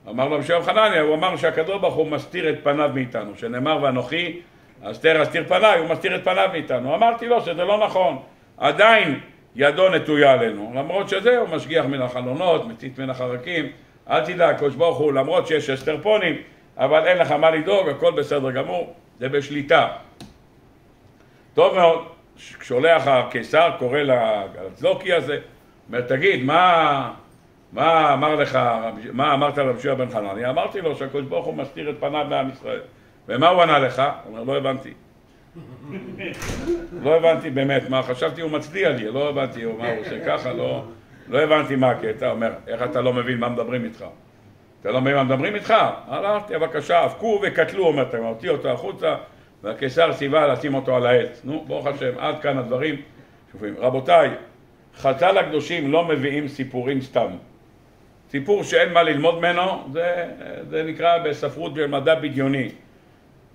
[0.09, 4.39] אמר לו בשם חנניה, הוא אמר שהקדוש ברוך הוא מסתיר את פניו מאיתנו, שנאמר ואנוכי
[4.83, 6.95] אסתר אסתיר פניי, הוא מסתיר את פניו מאיתנו.
[6.95, 8.19] אמרתי לו שזה לא נכון,
[8.57, 9.19] עדיין
[9.55, 13.71] ידו נטויה עלינו, למרות שזה הוא משגיח מן החלונות, מצית מן החרקים,
[14.09, 16.35] אל תדאג, קדוש ברוך הוא, למרות שיש אסתרפונים,
[16.77, 19.87] אבל אין לך מה לדאוג, הכל בסדר גמור, זה בשליטה.
[21.53, 25.39] טוב מאוד, שולח הקיסר, קורא לצדוקי הזה,
[25.87, 27.11] אומר, תגיד, מה...
[27.73, 28.59] מה אמר לך,
[29.13, 30.49] מה אמרת לרבי שיעה בן חנניה?
[30.49, 32.79] אמרתי לו שהקדוש ברוך הוא מסתיר את פניו מעם ישראל.
[33.27, 33.99] ומה הוא ענה לך?
[33.99, 34.93] הוא אומר, לא הבנתי.
[37.03, 40.83] לא הבנתי באמת מה, חשבתי הוא מצדיע לי, לא הבנתי מה הוא עושה ככה, לא,
[41.27, 44.05] לא הבנתי מה הקטע, אומר, איך אתה לא מבין מה מדברים איתך?
[44.81, 45.73] אתה לא מבין מה מדברים איתך?
[46.07, 49.15] הלכתי, בבקשה, אבקו וקטלו, אומר, מוציא אותו החוצה,
[49.63, 51.41] והקיסר ציווה לשים אותו על העץ.
[51.43, 52.95] נו, ברוך השם, עד כאן הדברים.
[53.77, 54.29] רבותיי,
[54.97, 57.27] חז"ל הקדושים לא מביאים סיפורים סתם.
[58.31, 60.25] סיפור שאין מה ללמוד ממנו, זה,
[60.69, 62.69] זה נקרא בספרות במדע בדיוני.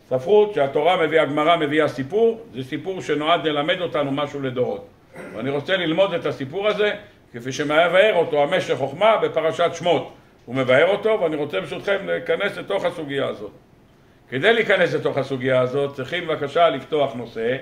[0.09, 4.87] ספרות שהתורה מביאה, הגמרא מביאה סיפור, זה סיפור שנועד ללמד אותנו משהו לדורות.
[5.35, 6.93] ואני רוצה ללמוד את הסיפור הזה
[7.33, 10.13] כפי שמבאר אותו המשך חוכמה בפרשת שמות.
[10.47, 13.51] הוא מבאר אותו ואני רוצה ברשותכם להיכנס לתוך הסוגיה הזאת.
[14.29, 17.57] כדי להיכנס לתוך הסוגיה הזאת צריכים בבקשה לפתוח נושא.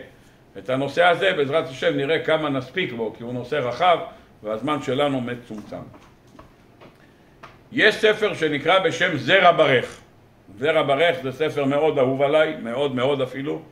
[0.58, 3.98] את הנושא הזה בעזרת השם נראה כמה נספיק בו כי הוא נושא רחב
[4.42, 5.76] והזמן שלנו מצומצם.
[7.72, 10.00] יש ספר שנקרא בשם זרע ברך.
[10.58, 13.62] זרע ברך זה ספר מאוד אהוב עליי, מאוד מאוד אפילו.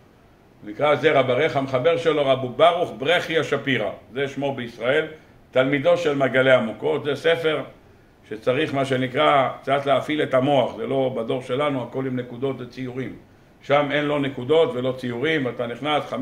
[0.65, 5.07] נקרא זרע ברך, המחבר שלו רבו ברוך ברכיה שפירא, זה שמו בישראל,
[5.51, 7.63] תלמידו של מגלי עמוקות, זה ספר
[8.29, 13.17] שצריך מה שנקרא קצת להפעיל את המוח, זה לא בדור שלנו, הכל עם נקודות וציורים.
[13.63, 16.13] שם אין לו נקודות ולא ציורים, אתה נכנס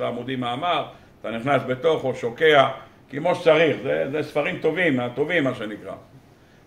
[0.00, 0.84] 15-17 עמודים מאמר,
[1.20, 2.68] אתה נכנס בתוכו, שוקע,
[3.10, 5.94] כמו שצריך, זה, זה ספרים טובים, הטובים מה שנקרא.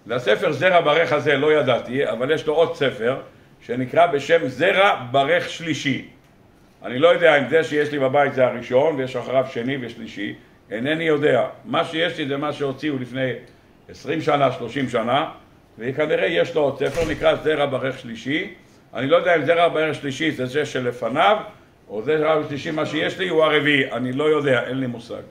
[0.07, 3.17] לספר זרע ברך הזה לא ידעתי, אבל יש לו עוד ספר
[3.61, 6.05] שנקרא בשם זרע ברך שלישי.
[6.85, 10.35] אני לא יודע אם זה שיש לי בבית זה הראשון ויש אחריו שני ושלישי,
[10.71, 11.47] אינני יודע.
[11.65, 13.31] מה שיש לי זה מה שהוציאו לפני
[13.89, 15.31] עשרים שנה, שלושים שנה,
[15.77, 18.53] וכנראה יש לו עוד ספר, נקרא זרע ברך שלישי.
[18.93, 21.37] אני לא יודע אם זרע ברך שלישי זה זה שלפניו,
[21.89, 25.21] או זרע ברך שלישי מה שיש לי הוא הרביעי, אני לא יודע, אין לי מושג.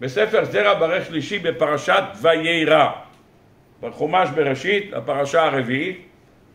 [0.00, 2.90] בספר זרע ברך שלישי בפרשת ויירא,
[3.80, 6.06] בחומש בראשית, הפרשה הרביעית,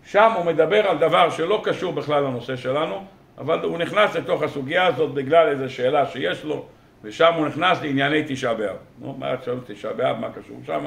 [0.05, 3.03] שם הוא מדבר על דבר שלא קשור בכלל לנושא שלנו,
[3.37, 6.65] אבל הוא נכנס לתוך הסוגיה הזאת בגלל איזו שאלה שיש לו,
[7.03, 8.75] ושם הוא נכנס לענייני תשעה באב.
[8.99, 10.85] נו, מה עכשיו תשעה באב, מה קשור שם?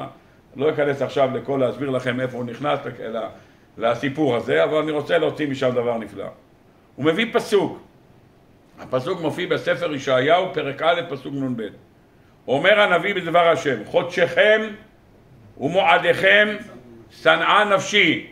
[0.55, 2.79] לא אכנס עכשיו לכל להסביר לכם איפה הוא נכנס
[3.77, 6.25] לסיפור הזה, אבל אני רוצה להוציא משם דבר נפלא.
[6.95, 7.79] הוא מביא פסוק,
[8.79, 11.61] הפסוק מופיע בספר ישעיהו, פרק א', פסוק נ"ב.
[12.47, 14.61] אומר הנביא בדבר השם, חודשכם
[15.57, 16.55] ומועדיכם
[17.09, 18.27] שנאה נפשי,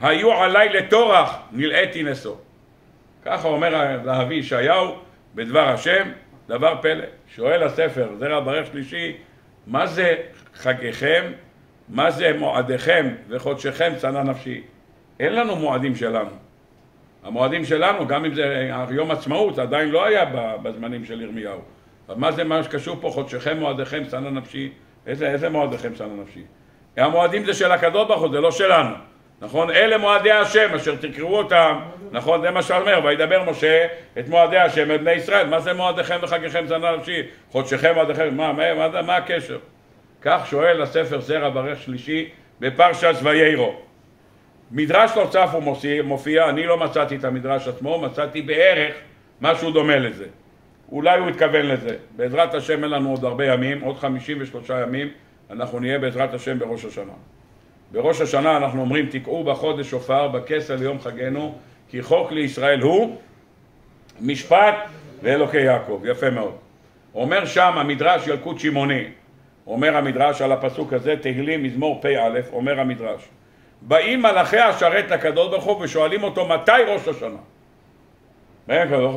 [0.00, 2.36] היו עלי לטורח, נלאיתי נשוא.
[3.24, 3.76] ככה אומר
[4.10, 4.96] הנביא ישעיהו
[5.34, 6.08] בדבר השם,
[6.48, 7.04] דבר פלא.
[7.34, 9.16] שואל הספר, זרע ברך שלישי,
[9.66, 10.16] מה זה
[10.54, 11.32] חגיכם,
[11.88, 14.62] מה זה מועדיכם וחודשכם צנע נפשי?
[15.20, 16.30] אין לנו מועדים שלנו.
[17.24, 20.24] המועדים שלנו, גם אם זה יום עצמאות, עדיין לא היה
[20.62, 21.60] בזמנים של ירמיהו.
[22.08, 24.70] אז מה זה מה שקשור פה, חודשכם מועדיכם צנע נפשי?
[25.06, 26.42] איזה, איזה מועדיכם צנע נפשי?
[26.96, 28.94] המועדים זה של הקדוש ברוך הוא, זה לא שלנו.
[29.40, 29.70] נכון?
[29.70, 31.80] אלה מועדי השם אשר תקראו אותם,
[32.12, 32.40] נכון?
[32.40, 33.86] זה מה שאומר, וידבר משה
[34.18, 35.48] את מועדי השם את בני ישראל.
[35.48, 37.22] מה זה מועדיכם וחגיכם זנה נפשי?
[37.50, 39.58] חודשיכם מועדיכם, מה, מה, מה, מה הקשר?
[40.22, 42.28] כך שואל הספר זרע ברך שלישי
[42.60, 43.74] בפרשת ויירו.
[44.70, 48.94] מדרש נוסף הוא מופיע, מופיע, אני לא מצאתי את המדרש עצמו, מצאתי בערך
[49.40, 50.26] משהו דומה לזה.
[50.92, 51.96] אולי הוא התכוון לזה.
[52.16, 55.08] בעזרת השם אין לנו עוד הרבה ימים, עוד חמישים ושלושה ימים,
[55.50, 57.12] אנחנו נהיה בעזרת השם בראש השנה.
[57.92, 61.54] בראש השנה אנחנו אומרים תקעו בחודש שופר בכסר ליום חגנו
[61.88, 63.16] כי חוק לישראל הוא
[64.20, 64.74] משפט
[65.22, 66.54] לאלוקי יעקב, יפה מאוד.
[67.14, 69.04] אומר שם המדרש ילקוט שמעוני,
[69.66, 73.28] אומר המדרש על הפסוק הזה תהילים מזמור פ"א, אומר המדרש
[73.82, 77.38] באים מלאכי השרת לקדוש ברוך הוא ושואלים אותו מתי ראש השנה?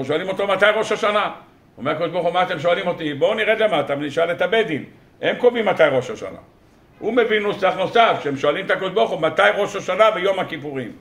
[0.03, 1.31] שואלים אותו מתי ראש השנה?
[1.81, 3.13] אומר הקדוש ברוך הוא מה אתם שואלים אותי?
[3.13, 4.83] בואו נרד למטה ונשאל את הבית דין
[5.21, 6.37] הם קובעים מתי ראש השנה
[7.01, 10.91] הוא מביא נוסח נוסף, שהם שואלים את הקדוש ברוך הוא מתי ראש השנה ויום הכיפורים.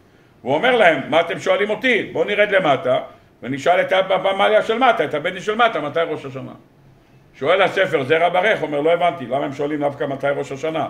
[0.43, 2.11] הוא אומר להם, מה אתם שואלים אותי?
[2.13, 2.99] בואו נרד למטה
[3.43, 6.53] ונשאל את הפמליה של מטה, את הבן של מטה, מתי ראש השנה.
[7.35, 10.89] שואל הספר, זרע ברך, אומר, לא הבנתי, למה הם שואלים דווקא מתי ראש השנה?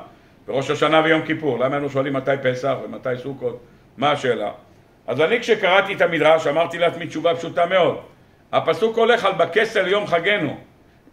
[0.49, 3.61] וראש השנה ויום כיפור, למה הם לא שואלים מתי פסח ומתי סוכות?
[3.97, 4.51] מה השאלה?
[5.07, 8.01] אז אני כשקראתי את המדרש אמרתי לעצמי תשובה פשוטה מאוד.
[8.53, 10.57] הפסוק הולך על בכסל יום חגנו.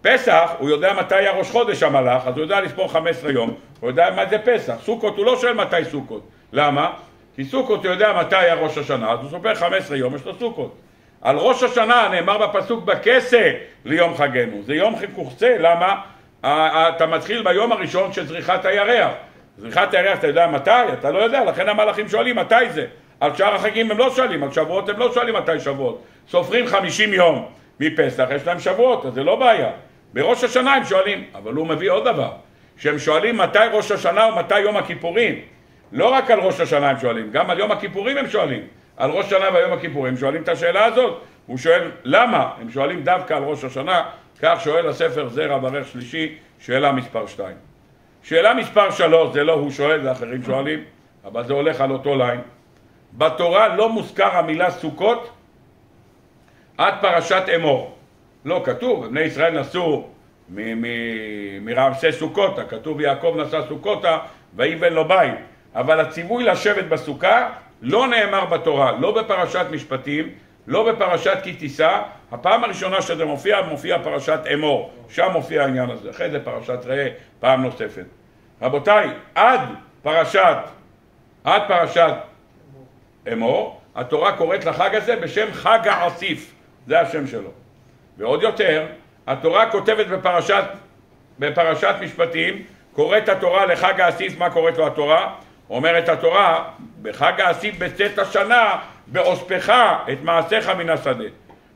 [0.01, 3.89] פסח, הוא יודע מתי היה ראש חודש המלאך, אז הוא יודע לספור 15 יום, הוא
[3.89, 4.75] יודע מה זה פסח.
[4.81, 6.21] סוכות הוא לא שואל מתי סוכות.
[6.53, 6.93] למה?
[7.35, 10.33] כי סוכות הוא יודע מתי היה ראש השנה, אז הוא סופר 15 יום, יש לו
[10.39, 10.75] סוכות.
[11.21, 13.51] על ראש השנה נאמר בפסוק בכסה
[13.85, 14.63] ליום חגנו.
[14.63, 15.95] זה יום חיכוכסה, למה?
[16.41, 19.11] אתה מתחיל ביום הראשון של זריחת הירח.
[19.57, 20.71] זריחת הירח אתה יודע מתי?
[20.93, 22.85] אתה לא יודע, לכן המלאכים שואלים מתי זה.
[23.19, 26.03] על שאר החגים הם לא שואלים, על שבועות הם לא שואלים מתי שבועות.
[26.29, 27.45] סופרים 50 יום
[27.79, 29.69] מפסח, יש להם שבועות, אז זה לא בעיה.
[30.13, 32.31] בראש השנה הם שואלים, אבל הוא מביא עוד דבר,
[32.77, 35.39] שהם שואלים מתי ראש השנה ומתי יום הכיפורים.
[35.91, 38.61] לא רק על ראש השנה הם שואלים, גם על יום הכיפורים הם שואלים.
[38.97, 41.21] על ראש השנה ויום הכיפורים הם שואלים את השאלה הזאת.
[41.45, 42.51] הוא שואל למה?
[42.61, 44.03] הם שואלים דווקא על ראש השנה,
[44.41, 47.55] כך שואל הספר זרע ברך שלישי, שאלה מספר שתיים.
[48.23, 50.83] שאלה מספר שלוש, זה לא הוא שואל, זה אחרים שואלים,
[51.25, 52.41] אבל זה הולך על אותו ליין.
[53.13, 55.36] בתורה לא מוזכר המילה סוכות
[56.77, 57.97] עד פרשת אמור.
[58.45, 60.09] לא כתוב, בני ישראל נסעו
[61.61, 64.17] מרעמסי סוכותה, כתוב יעקב נסע סוכותה
[64.55, 65.33] ויבן לו בית,
[65.75, 67.49] אבל הציווי לשבת בסוכה
[67.81, 70.29] לא נאמר בתורה, לא בפרשת משפטים,
[70.67, 76.09] לא בפרשת כי תישא, הפעם הראשונה שזה מופיע, מופיע פרשת אמור, שם מופיע העניין הזה,
[76.09, 77.07] אחרי זה פרשת ראה
[77.39, 78.05] פעם נוספת.
[78.61, 79.61] רבותיי, עד
[80.03, 80.57] פרשת,
[81.43, 82.13] עד פרשת
[83.33, 86.53] אמור, התורה קוראת לחג הזה בשם חג העסיף,
[86.87, 87.49] זה השם שלו.
[88.17, 88.85] ועוד יותר,
[89.27, 90.63] התורה כותבת בפרשת,
[91.39, 95.35] בפרשת משפטים, קוראת התורה לחג האסיף, מה קוראת לו התורה?
[95.69, 96.69] אומרת התורה,
[97.01, 98.75] בחג האסיף בצאת השנה,
[99.07, 99.73] באוספך
[100.11, 101.25] את מעשיך מן השדה.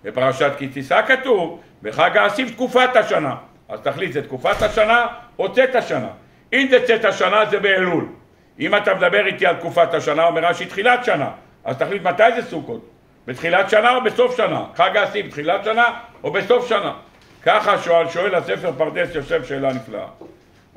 [0.03, 3.35] בפרשת כי תישא כתוב, בחג האסיף תקופת השנה.
[3.69, 5.07] אז תחליט, זה תקופת השנה
[5.39, 6.09] או צאת השנה?
[6.53, 8.05] אם זה צאת השנה זה באלול.
[8.59, 11.29] אם אתה מדבר איתי על תקופת השנה, אומר רש"י תחילת שנה.
[11.63, 12.89] אז תחליט מתי זה סוכות.
[13.27, 14.63] בתחילת שנה או בסוף שנה?
[14.75, 15.85] חג האסיף בתחילת שנה
[16.23, 16.93] או בסוף שנה?
[17.43, 20.07] ככה שואל, שואל הספר פרדס יוסף שאלה נפלאה.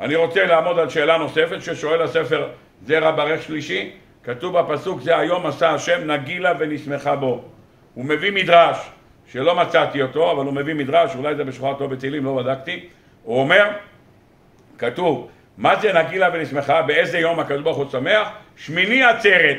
[0.01, 2.49] אני רוצה לעמוד על שאלה נוספת ששואל הספר
[2.87, 3.91] זרע ברך שלישי,
[4.25, 7.45] כתוב בפסוק זה היום עשה השם נגילה ונשמחה בו.
[7.95, 8.77] הוא מביא מדרש
[9.33, 12.89] שלא מצאתי אותו, אבל הוא מביא מדרש, אולי זה בשכונת לא בתהילים, לא בדקתי,
[13.23, 13.71] הוא אומר,
[14.79, 15.29] כתוב,
[15.59, 18.29] מה זה נגילה ונשמחה, באיזה יום הקדוש ברוך הוא שמח?
[18.57, 19.59] שמיני עצרת.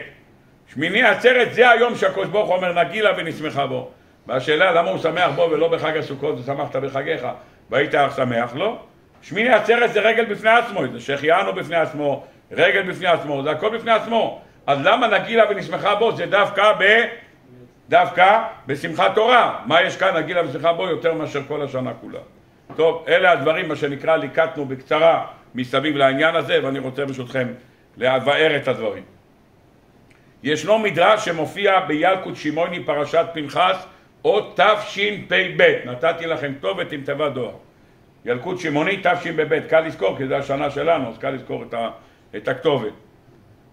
[0.74, 3.90] שמיני עצרת זה היום שהקדוש ברוך הוא אומר נגילה ונשמחה בו.
[4.28, 7.28] והשאלה למה הוא שמח בו ולא בחג הסוכות ושמחת בחגיך
[7.70, 8.56] והיית אך שמח?
[8.56, 8.80] לא.
[9.22, 13.78] שמיני עצרת זה רגל בפני עצמו, זה שהחיינו בפני עצמו, רגל בפני עצמו, זה הכל
[13.78, 14.42] בפני עצמו.
[14.68, 16.16] אז למה נגילה ונשמחה בו?
[16.16, 17.04] זה דווקא ב...
[17.90, 19.60] דווקא בשמחת תורה.
[19.66, 22.20] מה יש כאן נגילה ושמחה בו יותר מאשר כל השנה כולה.
[22.76, 25.26] טוב, אלה הדברים, מה שנקרא, ליקטנו בקצרה
[25.56, 27.48] מסביב לעניין הזה, ואני רוצה ברשותכם
[27.98, 29.04] לבאר את הדברים.
[30.46, 33.86] ישנו מדרש שמופיע בילקוט שמעוני פרשת פנחס
[34.26, 37.56] או תשפ"ב, נתתי לכם כתובת עם תיבת דואר.
[38.26, 41.90] ילקוט שמעוני תשפ"ב, קל לזכור כי זו השנה שלנו, אז קל לזכור את, ה,
[42.36, 42.94] את הכתובת.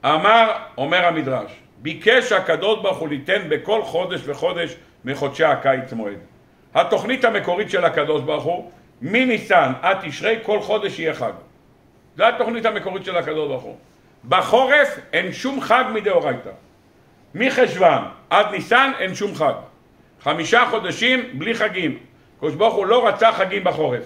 [0.04, 6.18] אמר, אומר המדרש, ביקש הקדוש ברוך הוא ליתן בכל חודש וחודש מחודשי הקיץ מועד.
[6.74, 8.70] התוכנית המקורית של הקדוש ברוך הוא,
[9.02, 11.32] מניסן עד תשרי כל חודש יהיה חג.
[12.16, 13.76] זו התוכנית המקורית של הקדוש ברוך הוא.
[14.28, 16.50] בחורף אין שום חג מדאורייתא.
[17.35, 19.52] מחשוון עד ניסן אין שום חג.
[20.20, 21.98] חמישה חודשים בלי חגים.
[22.37, 24.04] הקדוש ברוך הוא לא רצה חגים בחורף.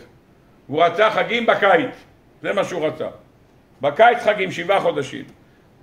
[0.66, 2.04] הוא רצה חגים בקיץ.
[2.42, 3.08] זה מה שהוא רצה.
[3.80, 5.24] בקיץ חגים שבעה חודשים.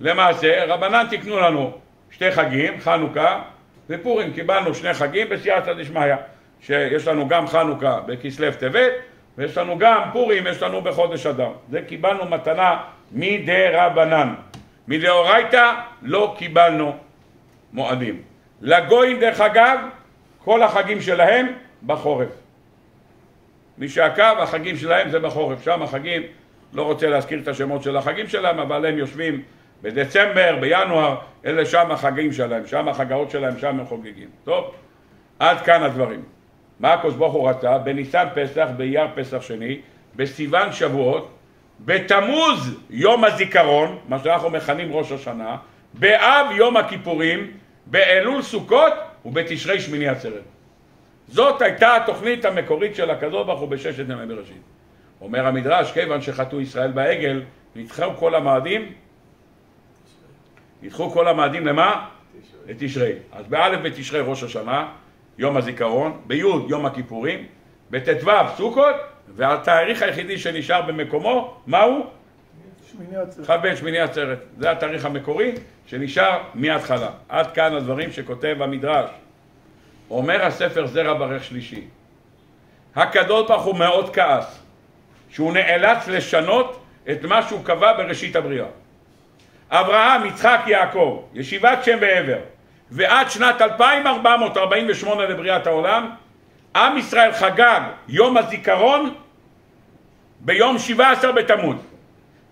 [0.00, 1.78] למעשה רבנן תקנו לנו
[2.10, 3.42] שתי חגים, חנוכה
[3.90, 4.32] ופורים.
[4.32, 6.14] קיבלנו שני חגים בסייעתא דשמיא.
[6.60, 8.92] שיש לנו גם חנוכה בכסלו טבת
[9.38, 11.50] ויש לנו גם פורים, יש לנו בחודש אדם.
[11.70, 12.76] זה קיבלנו מתנה
[13.12, 14.34] מדי רבנן.
[14.88, 16.96] מדאורייתא לא קיבלנו
[17.72, 18.22] מועדים.
[18.60, 19.78] לגויים דרך אגב,
[20.38, 21.46] כל החגים שלהם
[21.86, 22.28] בחורף.
[23.78, 25.64] מי שעקב, החגים שלהם זה בחורף.
[25.64, 26.22] שם החגים,
[26.72, 29.42] לא רוצה להזכיר את השמות של החגים שלהם, אבל הם יושבים
[29.82, 34.28] בדצמבר, בינואר, אלה שם החגים שלהם, שם החגאות שלהם, שם הם חוגגים.
[34.44, 34.74] טוב?
[35.38, 36.22] עד כאן הדברים.
[36.80, 37.78] מה הקדוש ברוך הוא רצה?
[37.78, 39.80] בניסן פסח, באייר פסח שני,
[40.16, 41.33] בסיוון שבועות,
[41.84, 45.56] בתמוז יום הזיכרון, מה שאנחנו מכנים ראש השנה,
[45.94, 47.50] באב יום הכיפורים,
[47.86, 48.92] באלול סוכות
[49.24, 50.42] ובתשרי שמיני עצרת.
[51.28, 54.62] זאת הייתה התוכנית המקורית של הקדוש ברוך הוא בששת ימי בראשית.
[55.20, 57.42] אומר המדרש, כיוון שחטאו ישראל בעגל,
[57.76, 58.92] נדחו כל המאדים,
[60.82, 62.06] נדחו כל המאדים למה?
[62.66, 63.12] לתשרי.
[63.32, 64.88] אז באלף בתשרי ראש השנה,
[65.38, 66.36] יום הזיכרון, בי'
[66.68, 67.46] יום הכיפורים,
[67.90, 68.96] בט"ו סוכות,
[69.36, 72.06] והתאריך היחידי שנשאר במקומו, מהו?
[72.92, 73.46] שמיני עצרת.
[73.46, 74.38] כ"ב שמיני עצרת.
[74.58, 75.52] זה התאריך המקורי
[75.86, 77.10] שנשאר מההתחלה.
[77.28, 79.10] עד כאן הדברים שכותב המדרש.
[80.10, 81.84] אומר הספר זרע ברך שלישי,
[82.96, 84.62] הקדוש ברוך הוא מאוד כעס
[85.30, 88.66] שהוא נאלץ לשנות את מה שהוא קבע בראשית הבריאה.
[89.70, 92.38] אברהם, יצחק, יעקב, ישיבת שם ועבר,
[92.90, 96.10] ועד שנת 2448 לבריאת העולם,
[96.76, 99.14] עם ישראל חגג יום הזיכרון
[100.40, 101.76] ביום 17 בתמוז,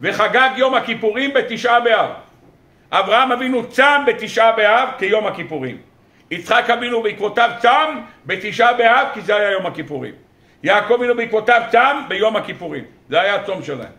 [0.00, 2.10] וחגג יום הכיפורים בתשעה באב.
[2.90, 5.78] אברהם אבינו צם בתשעה באב כיום הכיפורים.
[6.30, 10.14] יצחק אבינו בעקבותיו צם בתשעה באב כי זה היה יום הכיפורים.
[10.62, 12.84] יעקב אבינו בעקבותיו צם ביום הכיפורים.
[13.08, 13.92] זה היה הצום שלהם.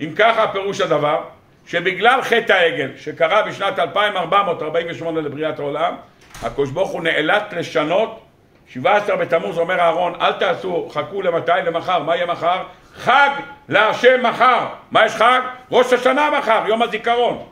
[0.00, 1.24] אם ככה פירוש הדבר,
[1.66, 5.94] שבגלל חטא העגל שקרה בשנת 2448 לבריאת העולם,
[6.42, 8.23] הקדוש ברוך הוא נאלץ לשנות
[8.68, 11.52] 17 בתמוז אומר אהרון אל תעשו, חכו למתי?
[11.66, 12.62] למחר, מה יהיה מחר?
[12.94, 13.30] חג
[13.68, 14.66] להשם מחר.
[14.90, 15.40] מה יש חג?
[15.70, 17.46] ראש השנה מחר, יום הזיכרון.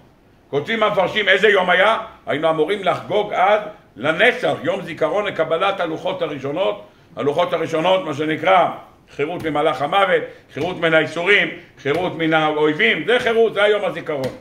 [0.50, 1.98] כותבים המפרשים איזה יום היה?
[2.26, 3.60] היינו אמורים לחגוג אז
[3.96, 8.68] לנצח, יום זיכרון לקבלת הלוחות הראשונות, הלוחות הראשונות מה שנקרא
[9.16, 10.22] חירות ממלאך המוות,
[10.54, 11.48] חירות מן האיסורים,
[11.78, 14.32] חירות מן האויבים, זה חירות, זה היום הזיכרון.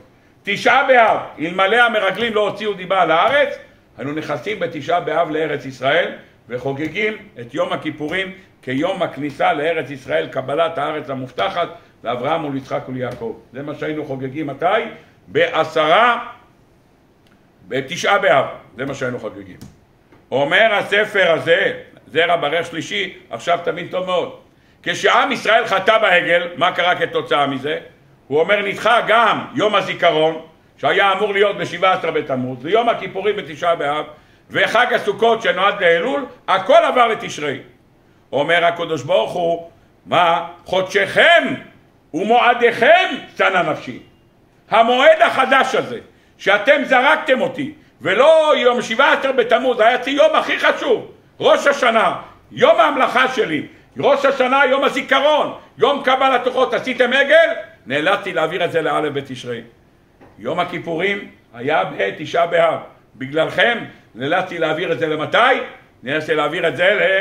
[0.44, 3.58] תשעה באב, אלמלא המרגלים לא הוציאו דיבה על הארץ,
[3.98, 6.12] היינו נכנסים בתשעה באב לארץ ישראל
[6.50, 11.70] וחוגגים את יום הכיפורים כיום הכניסה לארץ ישראל, קבלת הארץ המובטחת
[12.04, 13.40] לאברהם וליצחק וליעקב.
[13.54, 14.66] זה מה שהיינו חוגגים מתי?
[15.28, 16.28] בעשרה,
[17.68, 18.46] בתשעה באב,
[18.78, 19.58] זה מה שהיינו חוגגים.
[20.32, 21.74] אומר הספר הזה,
[22.08, 24.40] זרע ברך שלישי, עכשיו תבין טוב מאוד,
[24.84, 27.80] כשעם ישראל חטא בעגל, מה קרה כתוצאה מזה?
[28.28, 30.42] הוא אומר נדחה גם יום הזיכרון,
[30.78, 34.06] שהיה אמור להיות ב-17 בתמוז, ויום הכיפורים בתשעה באב,
[34.52, 37.60] וחג הסוכות שנועד לאלול, הכל עבר לתשרי.
[38.32, 39.70] אומר הקדוש ברוך הוא,
[40.06, 40.48] מה?
[40.66, 41.44] חודשיכם
[42.14, 44.00] ומועדיכם צנע נפשי.
[44.70, 46.00] המועד החדש הזה,
[46.38, 52.16] שאתם זרקתם אותי, ולא יום 17 בתמוז, היה יום הכי חשוב, ראש השנה,
[52.52, 53.68] יום ההמלכה שלי,
[54.00, 57.50] ראש השנה, יום הזיכרון, יום קבלת תוחות, עשיתם עגל?
[57.86, 59.62] נאלצתי להעביר את זה לאלף בתשרי.
[60.40, 62.80] יום הכיפורים היה בתשעה באב.
[63.16, 63.78] בגללכם
[64.16, 65.38] נאלצתי להעביר את זה למתי?
[66.04, 67.20] נאלצתי להעביר את זה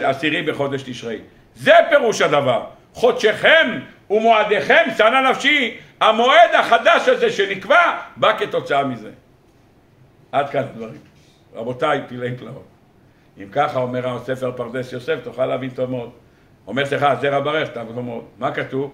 [0.00, 1.18] לעשירי בחודש תשרי.
[1.54, 2.64] זה פירוש הדבר.
[2.92, 3.78] חודשכם
[4.10, 9.10] ומועדיכם, שנא נפשי, המועד החדש הזה שנקבע, בא כתוצאה מזה.
[10.32, 11.00] עד כאן דברים.
[11.54, 12.66] רבותיי, פילי פלאות.
[13.38, 16.10] אם ככה אומר הספר פרדס יוסף, תוכל להבין טוב מאוד.
[16.66, 18.24] אומר סליחה, זרע ברך, תעבוד מאוד.
[18.38, 18.92] מה כתוב?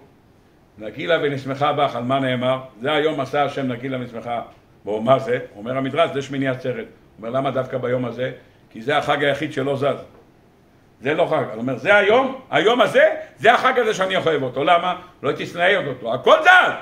[0.79, 2.59] נגילה ונשמחה בך, על מה נאמר?
[2.81, 4.41] זה היום עשה השם נגילה ונשמחה.
[4.85, 5.39] בואו, מה זה?
[5.57, 6.87] אומר המדרש, זה שמיני עצרת.
[7.19, 8.33] אומר, למה דווקא ביום הזה?
[8.71, 9.85] כי זה החג היחיד שלא זז.
[11.01, 11.45] זה לא חג.
[11.53, 13.05] אני אומר, זה היום, היום הזה,
[13.37, 14.65] זה החג הזה שאני יכול אותו.
[14.65, 14.97] למה?
[15.23, 16.15] לא הייתי שנאי אותו.
[16.15, 16.73] הכל זז!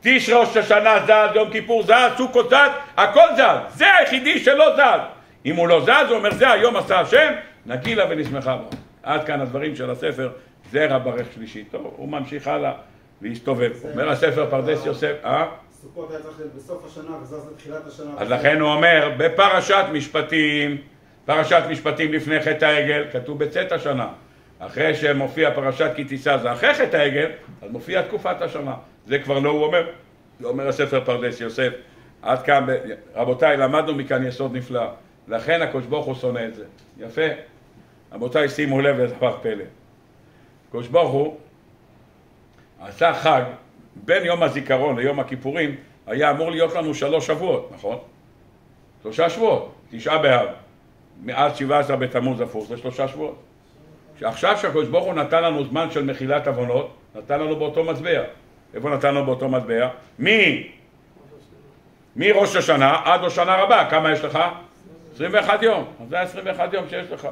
[0.00, 3.76] תיש ראש השנה זז, יום כיפור זז, סוכות זז, הכל זז.
[3.76, 5.00] זה היחידי שלא זז.
[5.46, 7.32] אם הוא לא זז, הוא אומר, זה היום עשה השם,
[7.66, 8.70] נגילה ונשמחה בו.
[9.02, 10.30] עד כאן הדברים של הספר,
[10.70, 11.64] זרע ברך שלישי.
[11.64, 12.72] טוב, הוא ממשיך הלאה
[13.24, 13.72] להסתובב.
[13.92, 15.46] אומר הספר פרדס יוסף, אה?
[15.72, 18.10] סוכות היה צריך להיות בסוף השנה וזז לתחילת השנה.
[18.16, 20.76] אז לכן הוא אומר, בפרשת משפטים,
[21.24, 24.08] פרשת משפטים לפני חטא העגל, כתוב בצאת השנה.
[24.58, 27.30] אחרי שמופיע פרשת כי תישא זה אחרי חטא העגל,
[27.62, 28.74] אז מופיע תקופת השנה.
[29.06, 29.90] זה כבר לא הוא אומר,
[30.40, 31.72] זה אומר הספר פרדס יוסף.
[32.22, 32.66] עד כאן,
[33.14, 34.86] רבותיי, למדנו מכאן יסוד נפלא.
[35.28, 36.64] לכן הקדוש ברוך הוא שונא את זה.
[36.98, 37.26] יפה.
[38.12, 39.64] רבותיי, שימו לב לדבר פלא.
[40.68, 41.36] הקדוש ברוך הוא
[42.88, 43.42] עשה חג
[43.96, 45.74] בין יום הזיכרון ליום הכיפורים,
[46.06, 47.98] היה אמור להיות לנו שלוש שבועות, נכון?
[49.02, 50.48] שלושה שבועות, תשעה באב.
[51.22, 53.42] מאז שבעה עשר בתמוז הפוך, זה שלושה שבועות.
[54.18, 58.22] שעכשיו שהקדוש ברוך הוא נתן לנו זמן של מחילת עוונות, נתן לנו באותו מטבע.
[58.74, 59.88] איפה נתן לנו באותו מטבע?
[60.18, 60.68] מי?
[62.16, 64.38] מראש השנה עד השנה רבה, כמה יש לך?
[65.14, 65.84] 21 יום.
[66.02, 67.28] אז זה 21 יום שיש לך.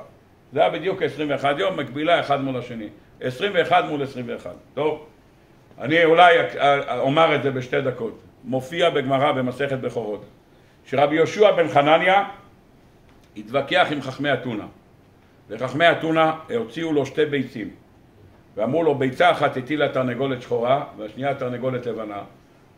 [0.53, 2.89] זה היה בדיוק 21 יום, מקבילה אחד מול השני.
[3.21, 4.51] 21 מול 21.
[4.75, 5.07] טוב,
[5.83, 6.37] אני אולי
[6.99, 8.23] אומר את זה בשתי דקות.
[8.45, 10.25] מופיע בגמרא במסכת בכורות,
[10.85, 12.25] שרבי יהושע בן חנניה
[13.37, 14.67] התווכח עם חכמי אתונה.
[15.49, 17.71] וחכמי אתונה הוציאו לו שתי ביצים.
[18.57, 22.23] ואמרו לו, ביצה אחת הטילה תרנגולת שחורה, והשנייה תרנגולת לבנה.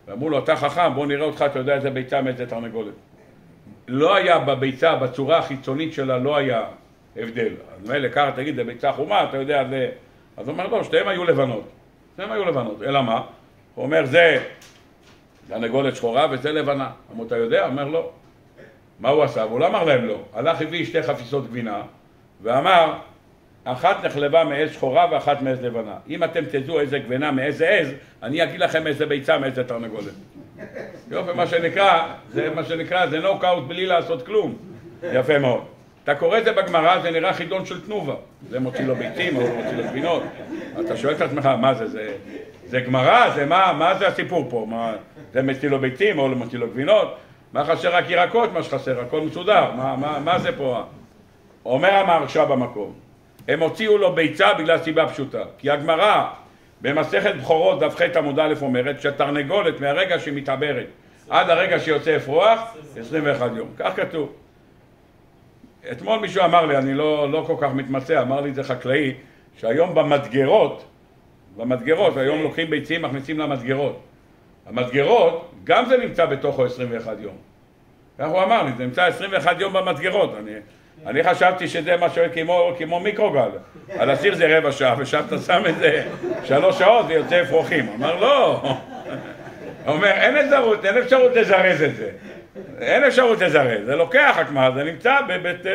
[0.07, 2.95] ואמרו לו, אתה חכם, בוא נראה אותך, אתה יודע איזה ביצה מאיזה תרנגולת.
[3.89, 6.65] לא היה בביצה, בצורה החיצונית שלה, לא היה
[7.17, 7.53] הבדל.
[7.75, 9.89] אז מילא ככה תגיד, זה ביצה חומה, אתה יודע, זה...
[10.37, 11.65] אז הוא אומר, לא, שתיהן היו לבנות.
[12.15, 12.83] שתיהן היו לבנות.
[12.83, 13.21] אלא מה?
[13.75, 14.45] הוא אומר, זה
[15.49, 16.91] תרנגולת שחורה וזה לבנה.
[17.13, 17.67] אמרו, אתה יודע?
[17.67, 18.11] אומר, לא.
[19.01, 19.47] מה הוא עשה?
[19.47, 20.23] והוא לא אמר להם לא.
[20.35, 21.83] הלך, הביא שתי חפיסות גבינה,
[22.43, 22.95] ואמר,
[23.65, 25.97] אחת נחלבה מעז שחורה ואחת מעז לבנה.
[26.09, 27.89] אם אתם תדעו איזה גבינה מאיזה עז,
[28.23, 30.15] אני אגיד לכם איזה ביצה מאיזה תרנגולת.
[31.11, 34.57] יופי, מה שנקרא, זה מה שנקרא, זה נוקאוט בלי לעשות כלום.
[35.03, 35.65] יפה מאוד.
[36.05, 38.15] אתה קורא את זה בגמרא, זה נראה חידון של תנובה.
[38.51, 40.23] זה מוציא לו ביצים, או מוציא לו גבינות.
[40.81, 42.13] אתה שואל את עצמך, מה זה, זה,
[42.67, 43.31] זה גמרא?
[43.35, 44.67] זה מה, מה זה הסיפור פה?
[44.71, 44.93] מה,
[45.33, 47.17] זה מוציא לו ביצים, או מוציא לו גבינות?
[47.53, 49.71] מה חסר רק ירקות, מה שחסר, הכל מסודר.
[49.77, 50.83] מה, מה, מה זה פה?
[51.65, 52.93] אומר המהרש"א במקום,
[53.49, 55.43] הם הוציאו לו ביצה בגלל סיבה פשוטה.
[55.59, 56.29] כי הגמרא
[56.81, 60.87] במסכת בכורות דף ח עמוד א' אומרת שתרנגולת מהרגע שהיא מתעברת
[61.31, 63.69] עד הרגע שיוצא אפרוח 21 יום.
[63.79, 64.44] כך כתוב.
[65.93, 69.15] אתמול מישהו אמר לי, אני לא, לא כל כך מתמצא, אמר לי את זה חקלאי,
[69.57, 70.85] שהיום במדגרות,
[71.57, 74.01] במדגרות, היום לוקחים ביצים, מכניסים למדגרות.
[74.67, 77.35] המדגרות, גם זה נמצא בתוכו 21 יום.
[78.19, 80.35] כך הוא אמר לי, זה נמצא 21 יום במדגרות.
[80.39, 80.53] אני,
[81.07, 83.49] אני חשבתי שזה שאומר כמו, כמו מיקרוגל.
[83.97, 86.05] על הסיר זה רבע שעה, ושם אתה שם איזה
[86.45, 87.89] שלוש שעות ויוצא אפרוחים.
[87.97, 88.63] אמר לא.
[89.87, 92.11] הוא אומר, אין אפשרות, אין אפשרות לזרז את זה.
[92.81, 95.67] אין אפשרות לזרז, זה לוקח הקמה, זה נמצא בבית,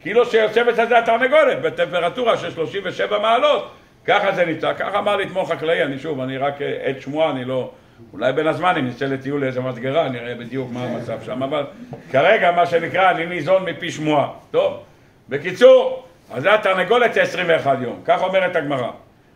[0.00, 3.70] כאילו שיושבת על זה התרנגולת, בטמפרטורה של 37 מעלות,
[4.04, 6.54] ככה זה נמצא, ככה אמר לי אתמול חקלאי, אני שוב, אני רק
[6.84, 7.70] עד שמועה, אני לא,
[8.12, 11.64] אולי בין הזמן אם נצא לטיול לאיזה מדגרה, נראה בדיוק מה המצב שם, אבל
[12.12, 14.82] כרגע מה שנקרא, אני ניזון מפי שמועה, טוב?
[15.28, 18.90] בקיצור, אז זה התרנגולת זה 21 יום, כך אומרת הגמרא.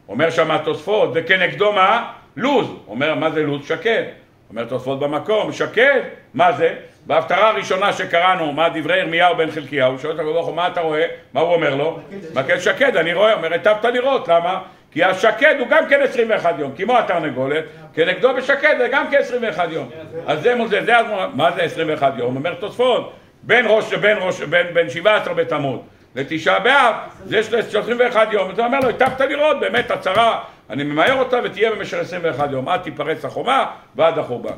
[0.08, 2.12] אומר שם התוספות, וכנגדו מה?
[2.36, 2.66] לוז.
[2.88, 3.68] אומר, מה זה לוז?
[3.68, 4.02] שקד.
[4.50, 6.00] אומר תוספות במקום, שקד,
[6.34, 6.74] מה זה?
[7.06, 10.80] בהפטרה הראשונה שקראנו, מה דברי ירמיהו בן חלקיהו, שואל את הקדוש ברוך הוא, מה אתה
[10.80, 11.06] רואה?
[11.32, 11.98] מה הוא אומר לו?
[12.34, 14.60] מקל שקד, אני רואה, אומר, היטבת לראות, למה?
[14.90, 19.68] כי השקד הוא גם כן 21 יום, כמו התרנגולת, כנגדו בשקד זה גם כן 21
[19.72, 19.90] יום.
[20.26, 20.92] אז זה מוזר, זה
[21.34, 22.36] מה זה 21 יום?
[22.36, 25.80] אומר תוספות, בין ראש, בין ראש, בין, בין 17 בתמוז
[26.16, 26.94] לתשעה באב,
[27.24, 28.50] זה 31 יום.
[28.50, 30.40] אז הוא אומר לו, היטבת לראות, באמת הצהרה,
[30.70, 33.66] אני ממהר אותה ותהיה במשך 21 יום, עד תיפרץ החומה
[33.96, 34.56] ועד החורבן.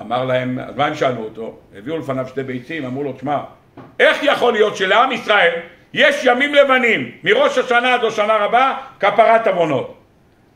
[0.00, 1.58] אמר להם, אז מה הם שאלו אותו?
[1.76, 3.38] הביאו לפניו שתי ביצים, אמרו לו, תשמע,
[4.00, 5.52] איך יכול להיות שלעם ישראל
[5.94, 9.98] יש ימים לבנים, מראש השנה עד השנה רבה, כפרת עוונות.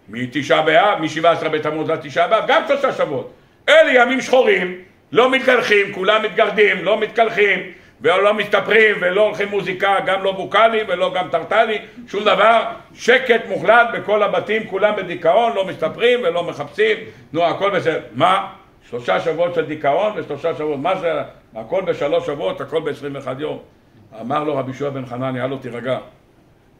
[0.08, 3.32] מתשעה באב, מ-17 בתמוז עד תשעה באב, גם שלושה שבועות.
[3.68, 4.78] אלה ימים שחורים,
[5.12, 7.58] לא מתקלחים, כולם מתגרדים, לא מתקלחים,
[8.00, 11.78] ולא מסתפרים, ולא הולכים מוזיקה, גם לא ווקאלי ולא גם טרטלי,
[12.08, 12.62] שום דבר,
[12.94, 16.96] שקט מוחלט בכל הבתים, כולם בדיכאון, לא מסתפרים ולא מחפשים,
[17.32, 18.00] נו הכל בסדר.
[18.14, 18.46] מה?
[18.90, 21.12] שלושה שבועות של דיכאון ושלושה שבועות, מה זה?
[21.56, 23.58] הכל בשלוש שבועות, הכל ב-21 יום.
[24.20, 25.98] אמר לו רבי שועה בן חנניה, הלו תירגע.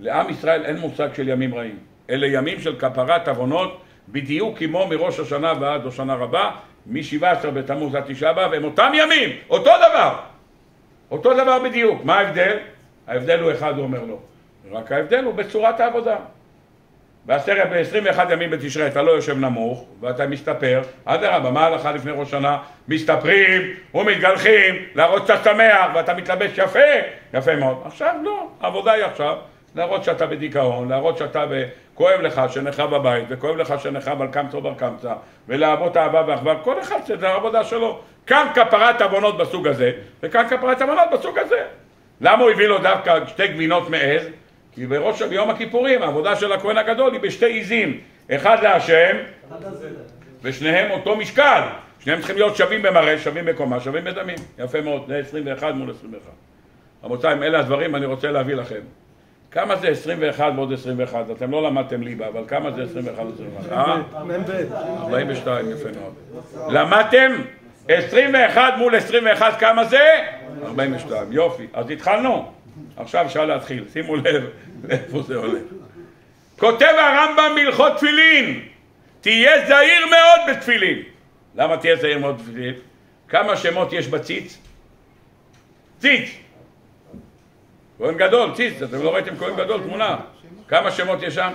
[0.01, 1.79] לעם ישראל אין מושג של ימים רעים.
[2.11, 6.51] אלה ימים של כפרת עוונות, בדיוק כמו מראש השנה ועד השנה רבה,
[6.87, 10.15] מ-17 בתמוז עד תשעה באב, הם אותם ימים, אותו דבר.
[11.11, 12.05] אותו דבר בדיוק.
[12.05, 12.57] מה ההבדל?
[13.07, 14.19] ההבדל הוא אחד, הוא אומר לו.
[14.73, 16.17] רק ההבדל הוא בצורת העבודה.
[17.27, 22.13] ואז תראה, ב-21 ימים בתשרי אתה לא יושב נמוך, ואתה מסתפר, אדרבה, מה ההלכה לפני
[22.13, 22.59] ראש שנה?
[22.89, 23.63] מסתפרים
[23.95, 26.79] ומתגלחים, להראות שאתה שמח, ואתה מתלבש יפה,
[27.35, 27.77] יפה מאוד.
[27.85, 29.37] עכשיו לא, העבודה היא עכשיו,
[29.75, 31.65] להראות שאתה בדיכאון, להראות שאתה ב...
[31.95, 35.13] כואב לך שנך בבית, וכואב לך שנך בל קמצא ובר קמצא,
[35.49, 38.01] ולהבות אהבה ואחווה, כל אחד שזה העבודה שלו.
[38.29, 41.63] כאן כפרת עוונות בסוג הזה, וכאן כפרת עוונות בסוג הזה.
[42.21, 44.23] למה הוא הביא לו דווקא שתי גבינות מעז?
[44.73, 48.01] כי בראש ביום הכיפורים העבודה של הכהן הגדול היא בשתי עיזים,
[48.31, 49.17] אחד להשם
[50.43, 51.63] ושניהם אותו משקל,
[52.01, 56.23] שניהם צריכים להיות שווים במראה, שווים בקומה, שווים בדמים, יפה מאוד, זה 21 מול 21.
[57.05, 58.81] רבותיי, אלה הדברים אני רוצה להביא לכם.
[59.51, 61.25] כמה זה 21 ועוד 21?
[61.37, 63.73] אתם לא למדתם ליבה, אבל כמה זה 21 ועוד 21?
[63.73, 64.25] אה?
[64.25, 64.51] מ"ב.
[65.03, 66.15] 42, יפה מאוד.
[66.73, 67.33] למדתם?
[67.89, 70.27] 21 מול 21 כמה זה?
[70.65, 71.67] 42, יופי.
[71.73, 72.53] אז התחלנו.
[72.97, 74.45] עכשיו אפשר להתחיל, שימו לב
[74.85, 75.63] לאיפה זה הולך.
[76.59, 78.61] כותב הרמב"ם בהלכות תפילין,
[79.21, 81.03] תהיה זהיר מאוד בתפילין.
[81.55, 82.75] למה תהיה זהיר מאוד בתפילין?
[83.29, 84.59] כמה שמות יש בציץ?
[86.01, 86.31] ציץ.
[87.99, 90.17] כהן גדול, ציץ, אתם לא ראיתם כהן גדול, תמונה.
[90.69, 91.53] כמה שמות יש שם?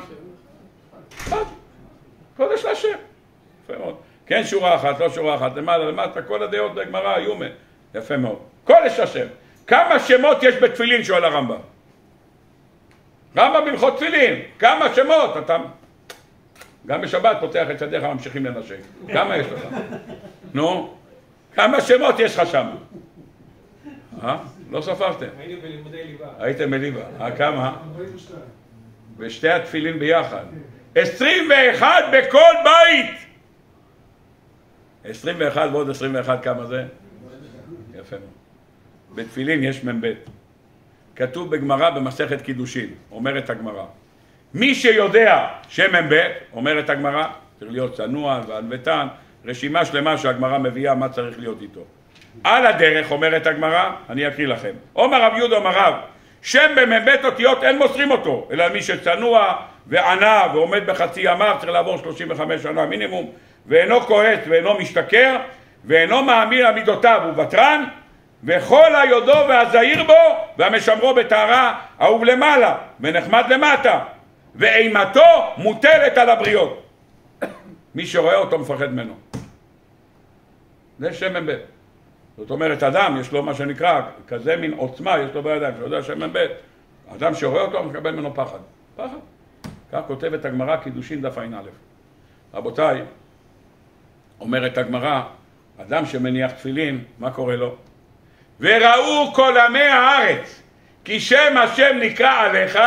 [2.37, 2.87] קודש להשם.
[3.63, 3.95] יפה מאוד.
[4.25, 7.45] כן שורה אחת, לא שורה אחת, למעלה, למטה, כל הדעות בגמרא, יומה.
[7.95, 8.39] יפה מאוד.
[8.63, 9.27] קודש השם.
[9.67, 11.03] כמה שמות יש בתפילין?
[11.03, 11.57] שואל הרמב"ם.
[13.37, 15.37] רמב"ם בהלכות תפילין, כמה שמות?
[15.37, 15.57] אתה...
[16.87, 18.77] גם בשבת פותח את ידיך ממשיכים לנשק.
[19.07, 19.61] כמה יש לך?
[20.53, 20.93] נו,
[21.53, 22.67] כמה שמות יש לך שם?
[24.23, 24.37] אה?
[24.71, 25.25] לא ספרתם.
[25.39, 26.25] היינו בלימודי ליבה.
[26.39, 27.01] הייתם בליבה.
[27.21, 27.75] אה, כמה?
[29.17, 30.45] בשתי התפילין ביחד.
[30.95, 33.32] 21 בכל בית!
[35.05, 36.83] 21 ועוד 21 כמה זה?
[37.99, 38.29] יפה מאוד.
[39.15, 40.13] בתפילין יש מ"ב.
[41.15, 43.85] כתוב בגמרא במסכת קידושין, אומרת הגמרא.
[44.53, 46.21] מי שיודע שמ"ב,
[46.53, 47.27] אומרת הגמרא,
[47.59, 49.07] צריך להיות צנוע וענוותן,
[49.45, 51.81] רשימה שלמה שהגמרא מביאה מה צריך להיות איתו.
[52.43, 54.73] על הדרך, אומרת הגמרא, אני אקריא לכם.
[54.93, 55.93] עומר רב יהודה אמר רב,
[56.41, 59.55] שם במ"ב אותיות אין מוסרים אותו, אלא מי שצנוע
[59.87, 63.31] וענה ועומד בחצי ימיו צריך לעבור 35 שנה מינימום,
[63.65, 65.37] ואינו כועס ואינו משתכר,
[65.85, 67.83] ואינו מאמין על מידותיו, הוא ותרן,
[68.43, 70.13] וכל היודו והזהיר בו
[70.57, 73.99] והמשמרו בטהרה אהוב למעלה ונחמד למטה
[74.55, 76.83] ואימתו מוטלת על הבריות
[77.95, 79.13] מי שרואה אותו מפחד ממנו.
[80.99, 81.57] זה שם מ"ב
[82.37, 86.03] זאת אומרת אדם יש לו מה שנקרא כזה מין עוצמה יש לו בידיים שאתה יודע
[86.03, 86.37] שם מ"ב
[87.15, 88.59] אדם שרואה אותו מקבל ממנו פחד.
[88.95, 89.17] פחד
[89.93, 91.61] כך כותבת הגמרא קידושין דף ע"א
[92.53, 93.01] רבותיי
[94.39, 95.23] אומרת הגמרא
[95.81, 97.75] אדם שמניח תפילין מה קורה לו?
[98.59, 100.61] וראו כל עמי הארץ
[101.03, 102.79] כי שם השם נקרא עליך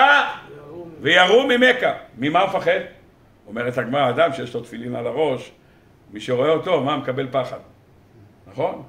[1.01, 1.87] ויראו ממך.
[2.19, 2.81] ממה מפחד?
[3.47, 5.53] אומרת הגמרא, אדם שיש לו תפילין על הראש,
[6.13, 7.59] מי שרואה אותו, מה מקבל פחד?
[8.47, 8.83] נכון?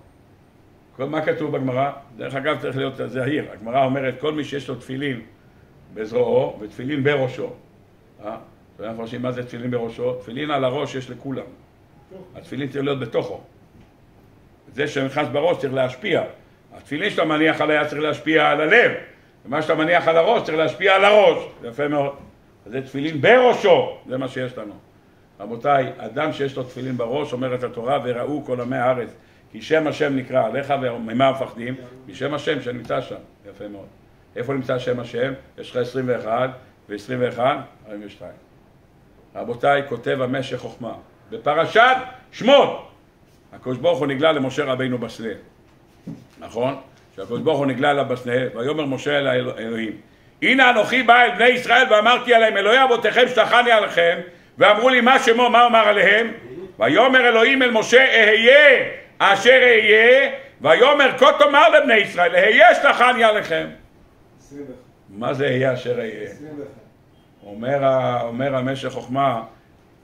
[0.96, 1.92] כל מה כתוב בגמרא?
[2.18, 3.46] דרך אגב צריך להיות זהיר.
[3.52, 5.22] הגמרא אומרת כל מי שיש לו תפילין
[5.94, 7.54] בזרועו ותפילין בראשו.
[8.28, 8.38] אה?
[8.76, 10.14] אתה מפרשים מה זה תפילין בראשו?
[10.14, 11.46] תפילין על הראש יש לכולם.
[12.36, 13.42] התפילין צריך להיות בתוכו.
[14.74, 16.24] זה שנכנס בראש צריך להשפיע.
[16.74, 18.92] התפילין שאתה מניח על היד צריך להשפיע על הלב,
[19.46, 22.16] ומה שאתה מניח על הראש צריך להשפיע על הראש, יפה מאוד.
[22.66, 24.74] זה תפילין בראשו, זה מה שיש לנו.
[25.40, 29.10] רבותיי, אדם שיש לו תפילין בראש, אומרת התורה, וראו כל עמי הארץ,
[29.52, 31.76] כי שם השם נקרא עליך, וממה מפחדים?
[32.08, 33.16] משם השם שנמצא שם,
[33.50, 33.88] יפה מאוד.
[34.36, 35.34] איפה נמצא שם השם?
[35.58, 36.50] יש לך 21
[36.90, 37.40] ו-21,
[37.90, 38.32] 42.
[39.36, 40.94] רבותיי, כותב המשך חוכמה.
[41.30, 41.96] בפרשת
[42.32, 42.92] שמות,
[43.54, 45.30] הקדוש ברוך הוא נגלה למשה רבינו בסנה,
[46.40, 46.76] נכון?
[47.16, 49.92] שהקדוש ברוך הוא נגלה אליו בסנה, ויאמר משה אל האלוהים,
[50.42, 54.20] הנה אנוכי בא אל בני ישראל ואמרתי עליהם, אלוהי אבותיכם שלחני עליכם,
[54.58, 56.32] ואמרו לי מה שמו, מה אומר עליהם?
[56.80, 58.86] ויאמר אלוהים אל משה, אהיה
[59.20, 60.32] אשר אהיה,
[60.62, 63.68] ויאמר כה תאמר לבני ישראל, אהיה שלחני עליכם.
[65.10, 66.30] מה זה אהיה אשר אהיה?
[67.46, 67.80] אומר,
[68.24, 69.44] אומר המשך חוכמה,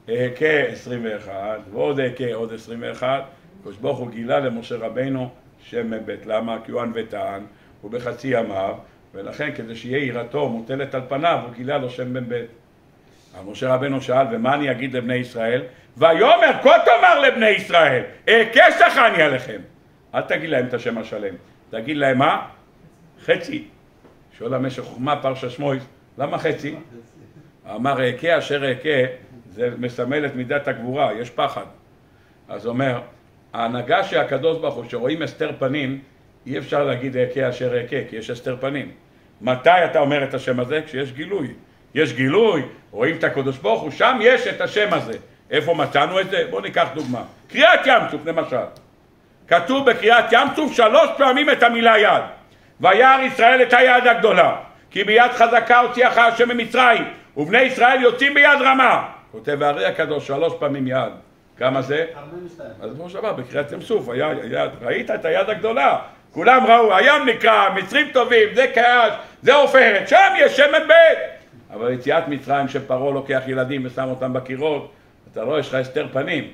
[0.09, 3.23] אהכה 21, ועוד אהכה עוד 21,
[3.59, 5.29] הקדוש ברוך הוא גילה למשה רבינו
[5.63, 6.25] שם מבית.
[6.25, 6.57] למה?
[6.65, 7.43] כי הוא ענוותן,
[7.81, 8.75] הוא בחצי ימיו,
[9.13, 12.49] ולכן כדי שיהיה יראתו מוטלת על פניו, הוא גילה לו שם בן בית.
[13.35, 15.61] אז משה רבנו שאל, ומה אני אגיד לבני ישראל?
[15.97, 19.61] ויאמר כה תאמר לבני ישראל, אהכה שכני עליכם.
[20.15, 21.35] אל תגיד להם את השם השלם,
[21.69, 22.47] תגיד להם מה?
[23.25, 23.67] חצי.
[24.37, 25.83] שואל המשך חוכמה פרשה שמויס,
[26.17, 26.75] למה חצי?
[27.75, 29.13] אמר אהכה אשר אהכה,
[29.51, 31.65] זה מסמל את מידת הגבורה, יש פחד.
[32.49, 33.01] אז אומר,
[33.53, 35.99] ההנהגה של הקדוש ברוך הוא, שרואים הסתר פנים,
[36.45, 38.91] אי אפשר להגיד אהכה אשר אהכה, כי יש הסתר פנים.
[39.41, 40.81] מתי אתה אומר את השם הזה?
[40.85, 41.53] כשיש גילוי.
[41.95, 42.61] יש גילוי,
[42.91, 45.13] רואים את הקדוש ברוך הוא, שם יש את השם הזה.
[45.51, 46.47] איפה מצאנו את זה?
[46.49, 47.23] בואו ניקח דוגמה.
[47.47, 48.65] קריאת ים סוף למשל.
[49.47, 52.23] כתוב בקריאת ים סוף שלוש פעמים את המילה יד.
[52.81, 54.55] וירא ישראל את היד הגדולה,
[54.91, 57.03] כי ביד חזקה הוציאך השם ממצרים,
[57.37, 59.09] ובני ישראל יוצאים ביד רמה.
[59.31, 61.11] כותב הארי הקדוש שלוש פעמים יד.
[61.57, 62.05] כמה זה?
[62.17, 62.69] 42.
[62.81, 64.07] אז כמו שאמר, בקריאת ים סוף,
[64.81, 65.99] ראית את היד הגדולה.
[66.31, 71.19] כולם ראו, הים נקרא, מצרים טובים, זה כאש, זה עופרת, שם יש שמן בית.
[71.73, 74.91] אבל יציאת מצרים שפרעה לוקח ילדים ושם אותם בקירות,
[75.31, 76.47] אתה רואה, יש לך הסתר פנים.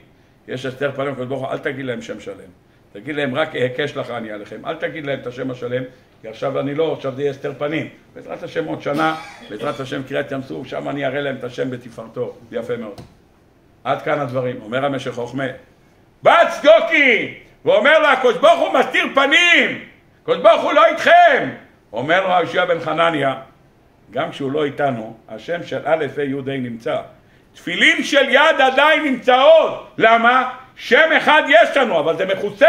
[0.47, 1.15] יש הסתר פנים,
[1.51, 2.49] אל תגיד להם שם שלם.
[2.93, 4.65] תגיד להם רק אהקש לך אני עליכם.
[4.65, 5.84] אל תגיד להם את השם השלם,
[6.22, 7.89] כי עכשיו אני לא, עכשיו זה יהיה הסתר פנים.
[8.15, 9.15] בעזרת השם עוד שנה,
[9.49, 12.36] בעזרת השם קריאת ים סוף, שם אני אראה להם את השם בתפארתו.
[12.51, 13.01] יפה מאוד.
[13.84, 14.61] עד כאן הדברים.
[14.61, 15.43] אומר המשך חוכמה,
[16.24, 17.34] בא צדוקי!
[17.65, 19.86] ואומר לו, הקדוש ברוך הוא מסתיר פנים!
[20.22, 21.49] הקדוש ברוך הוא לא איתכם!
[21.93, 23.36] אומר לו אבישע בן חנניה,
[24.11, 26.97] גם כשהוא לא איתנו, השם של א' ה' י' ה' נמצא.
[27.53, 29.88] תפילין של יד עדיין נמצאות.
[29.97, 30.49] למה?
[30.76, 32.65] שם אחד יש לנו, אבל זה מכוסה.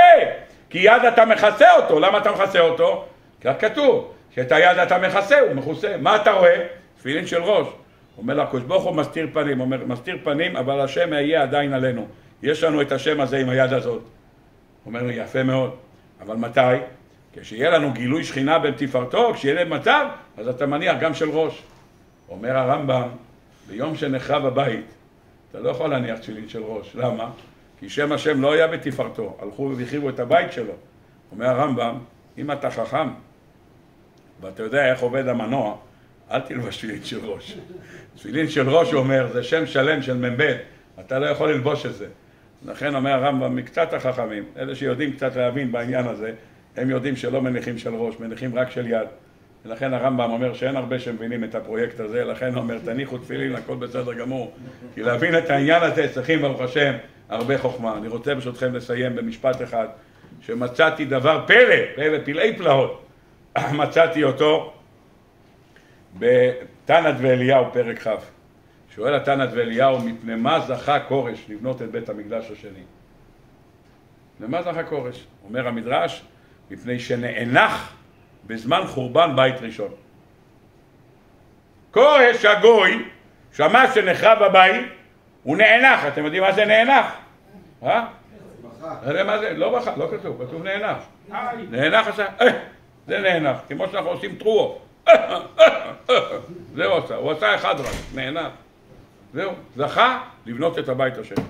[0.70, 2.00] כי יד אתה מכסה אותו.
[2.00, 3.06] למה אתה מכסה אותו?
[3.40, 5.96] כך כתוב, שאת היד אתה מכסה, הוא מכוסה.
[6.00, 6.66] מה אתה רואה?
[6.98, 7.66] תפילין של ראש.
[8.18, 9.60] אומר לה, הקדוש ברוך הוא מסתיר פנים.
[9.60, 12.06] אומר, מסתיר פנים, אבל השם יהיה עדיין עלינו.
[12.42, 14.02] יש לנו את השם הזה עם היד הזאת.
[14.86, 15.76] אומר לי, יפה מאוד.
[16.20, 16.60] אבל מתי?
[17.32, 21.62] כשיהיה לנו גילוי שכינה בין תפארתו, כשיהיה מצב, אז אתה מניח גם של ראש.
[22.28, 23.08] אומר הרמב"ם,
[23.68, 24.86] ביום שנחרב הבית,
[25.50, 26.96] אתה לא יכול להניח תפילין של ראש.
[26.96, 27.30] למה?
[27.78, 30.72] כי שם השם לא היה בתפארתו, הלכו והחריבו את הבית שלו.
[31.32, 31.98] אומר הרמב"ם,
[32.38, 33.08] אם אתה חכם,
[34.40, 35.76] ואתה יודע איך עובד המנוע,
[36.30, 37.58] אל תלבש תפילין של ראש.
[38.16, 40.56] תפילין של ראש, הוא אומר, זה שם שלם של מ"ב,
[41.00, 42.06] אתה לא יכול ללבוש את זה.
[42.66, 46.32] לכן אומר הרמב"ם, מקצת החכמים, אלה שיודעים קצת להבין בעניין הזה,
[46.76, 49.06] הם יודעים שלא מניחים של ראש, מניחים רק של יד.
[49.64, 53.74] ולכן הרמב"ם אומר שאין הרבה שמבינים את הפרויקט הזה, לכן הוא אומר תניחו תפילין, הכל
[53.74, 54.52] בסדר גמור.
[54.94, 56.92] כי להבין את העניין הזה צריכים ברוך השם
[57.28, 57.96] הרבה חוכמה.
[57.98, 59.86] אני רוצה ברשותכם לסיים במשפט אחד,
[60.40, 63.06] שמצאתי דבר פלא, פלא פלאי פלאות,
[63.80, 64.72] מצאתי אותו
[66.18, 68.08] בתנת ואליהו פרק כ'.
[68.94, 72.82] שואל התנת ואליהו, מפני מה זכה כורש לבנות את בית המקדש השני?
[74.40, 75.26] למה זכה כורש?
[75.44, 76.22] אומר המדרש,
[76.70, 77.96] מפני שנאנח
[78.46, 79.90] בזמן חורבן בית ראשון.
[81.90, 83.08] כורש הגוי
[83.52, 84.86] שמע שנחרב הבית,
[85.42, 87.16] הוא נאנח, אתם יודעים מה זה נאנח?
[87.82, 88.06] אה?
[88.62, 89.24] בכה.
[89.24, 89.52] מה זה?
[89.54, 90.98] לא בכה, לא כתוב, כתוב נאנח.
[91.70, 92.46] נאנח עשה, אה,
[93.10, 94.78] זה נאנח, כמו שאנחנו עושים טרואו.
[96.74, 98.50] זה הוא עשה, הוא עשה אחד רק, נאנח.
[99.34, 101.44] זהו, זכה לבנות את הבית השני.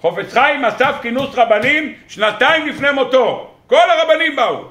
[0.00, 3.54] חופץ חיים אסף כינוס רבנים שנתיים לפני מותו.
[3.66, 4.64] כל הרבנים באו.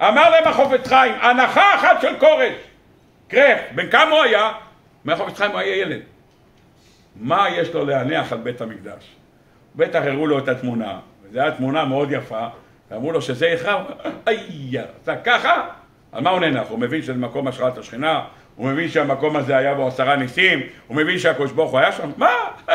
[0.00, 2.54] אמר להם החופץ חיים, הנחה אחת של כורש.
[3.28, 4.52] קרח, בן כמה הוא היה?
[5.04, 6.00] אומר החופץ חיים הוא היה ילד.
[7.16, 9.16] מה יש לו להניח על בית המקדש?
[9.76, 12.46] בטח הראו לו את התמונה, וזו הייתה תמונה מאוד יפה,
[12.90, 13.84] ואמרו לו שזה יכרע,
[14.28, 15.68] אייה, אתה ככה?
[16.12, 16.66] על מה הוא נאנח?
[16.68, 18.24] הוא מבין שזה מקום השראת השכינה,
[18.56, 22.10] הוא מבין שהמקום הזה היה בו עשרה ניסים, הוא מבין שהקדוש ברוך הוא היה שם,
[22.16, 22.30] מה?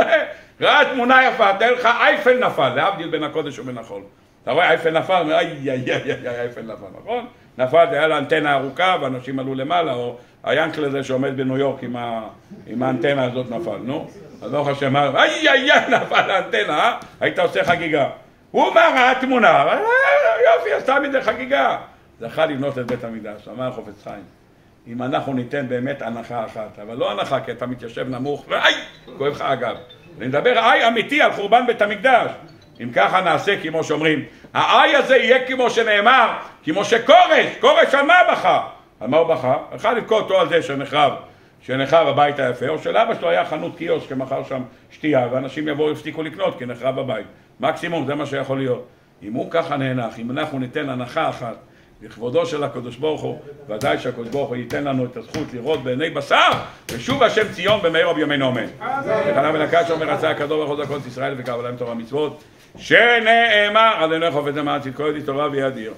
[0.62, 4.02] ראה תמונה יפה, תאר לך אייפל נפל, להבדיל בין הקודש ובין החול.
[4.44, 7.26] אתה רואה אייפל נפל, אומר איי איי איי איי אייפל נפל, נכון?
[7.58, 11.96] נפל, היה לה אנטנה ארוכה ואנשים עלו למעלה, או היאנקל הזה שעומד בניו יורק עם,
[11.96, 12.22] ה...
[12.68, 14.08] עם האנטנה הזאת נפל, נו?
[14.42, 16.98] אז ברוך השם, איי איי איי נפל האנטנה, אה?
[17.20, 18.10] היית עושה חגיגה.
[18.54, 19.66] הוא מה ראה תמונה,
[20.46, 21.78] יופי, עשתה מזה חגיגה.
[22.20, 24.24] זכה לבנות את בית המקדש, אמר חופץ חיים.
[24.88, 28.74] אם אנחנו ניתן באמת הנחה אחת, אבל לא הנחה כי אתה מתיישב נמוך, ואיי,
[29.18, 29.76] כואב לך הגב.
[30.18, 32.32] אני מדבר איי אמיתי על חורבן בית המקדש.
[32.82, 36.34] אם ככה נעשה כמו שאומרים, האי הזה יהיה כמו שנאמר,
[36.64, 38.68] כמו שכורש, כורש על מה בכה?
[39.00, 39.58] על מה הוא בכה?
[39.76, 41.14] אחד לבכות אותו על זה שנחרב,
[41.66, 44.62] שנחרב הבית היפה, או שלאבא שלו היה חנות קיוסק שמכר שם
[44.92, 47.26] שתייה, ואנשים יבואו יפסיקו לקנות כי נחרב הבית.
[47.60, 48.88] מקסימום, זה מה שיכול להיות.
[49.24, 51.56] אם הוא ככה נאנח, אם אנחנו ניתן הנחה אחת
[52.02, 53.40] לכבודו של הקדוש ברוך הוא,
[53.70, 56.50] ודאי שהקדוש ברוך הוא ייתן לנו את הזכות לראות בעיני בשר,
[56.92, 58.66] ושוב השם ציון במהרה ובימינו אמן.
[59.28, 62.44] וחנה ונקש אומר רצה הקדוש ברוך הוא דקות ישראל וקרב להם תורה מצוות,
[62.78, 65.94] שנאמר, אדוני חופץ למען צדקו ידי תורה וידיר.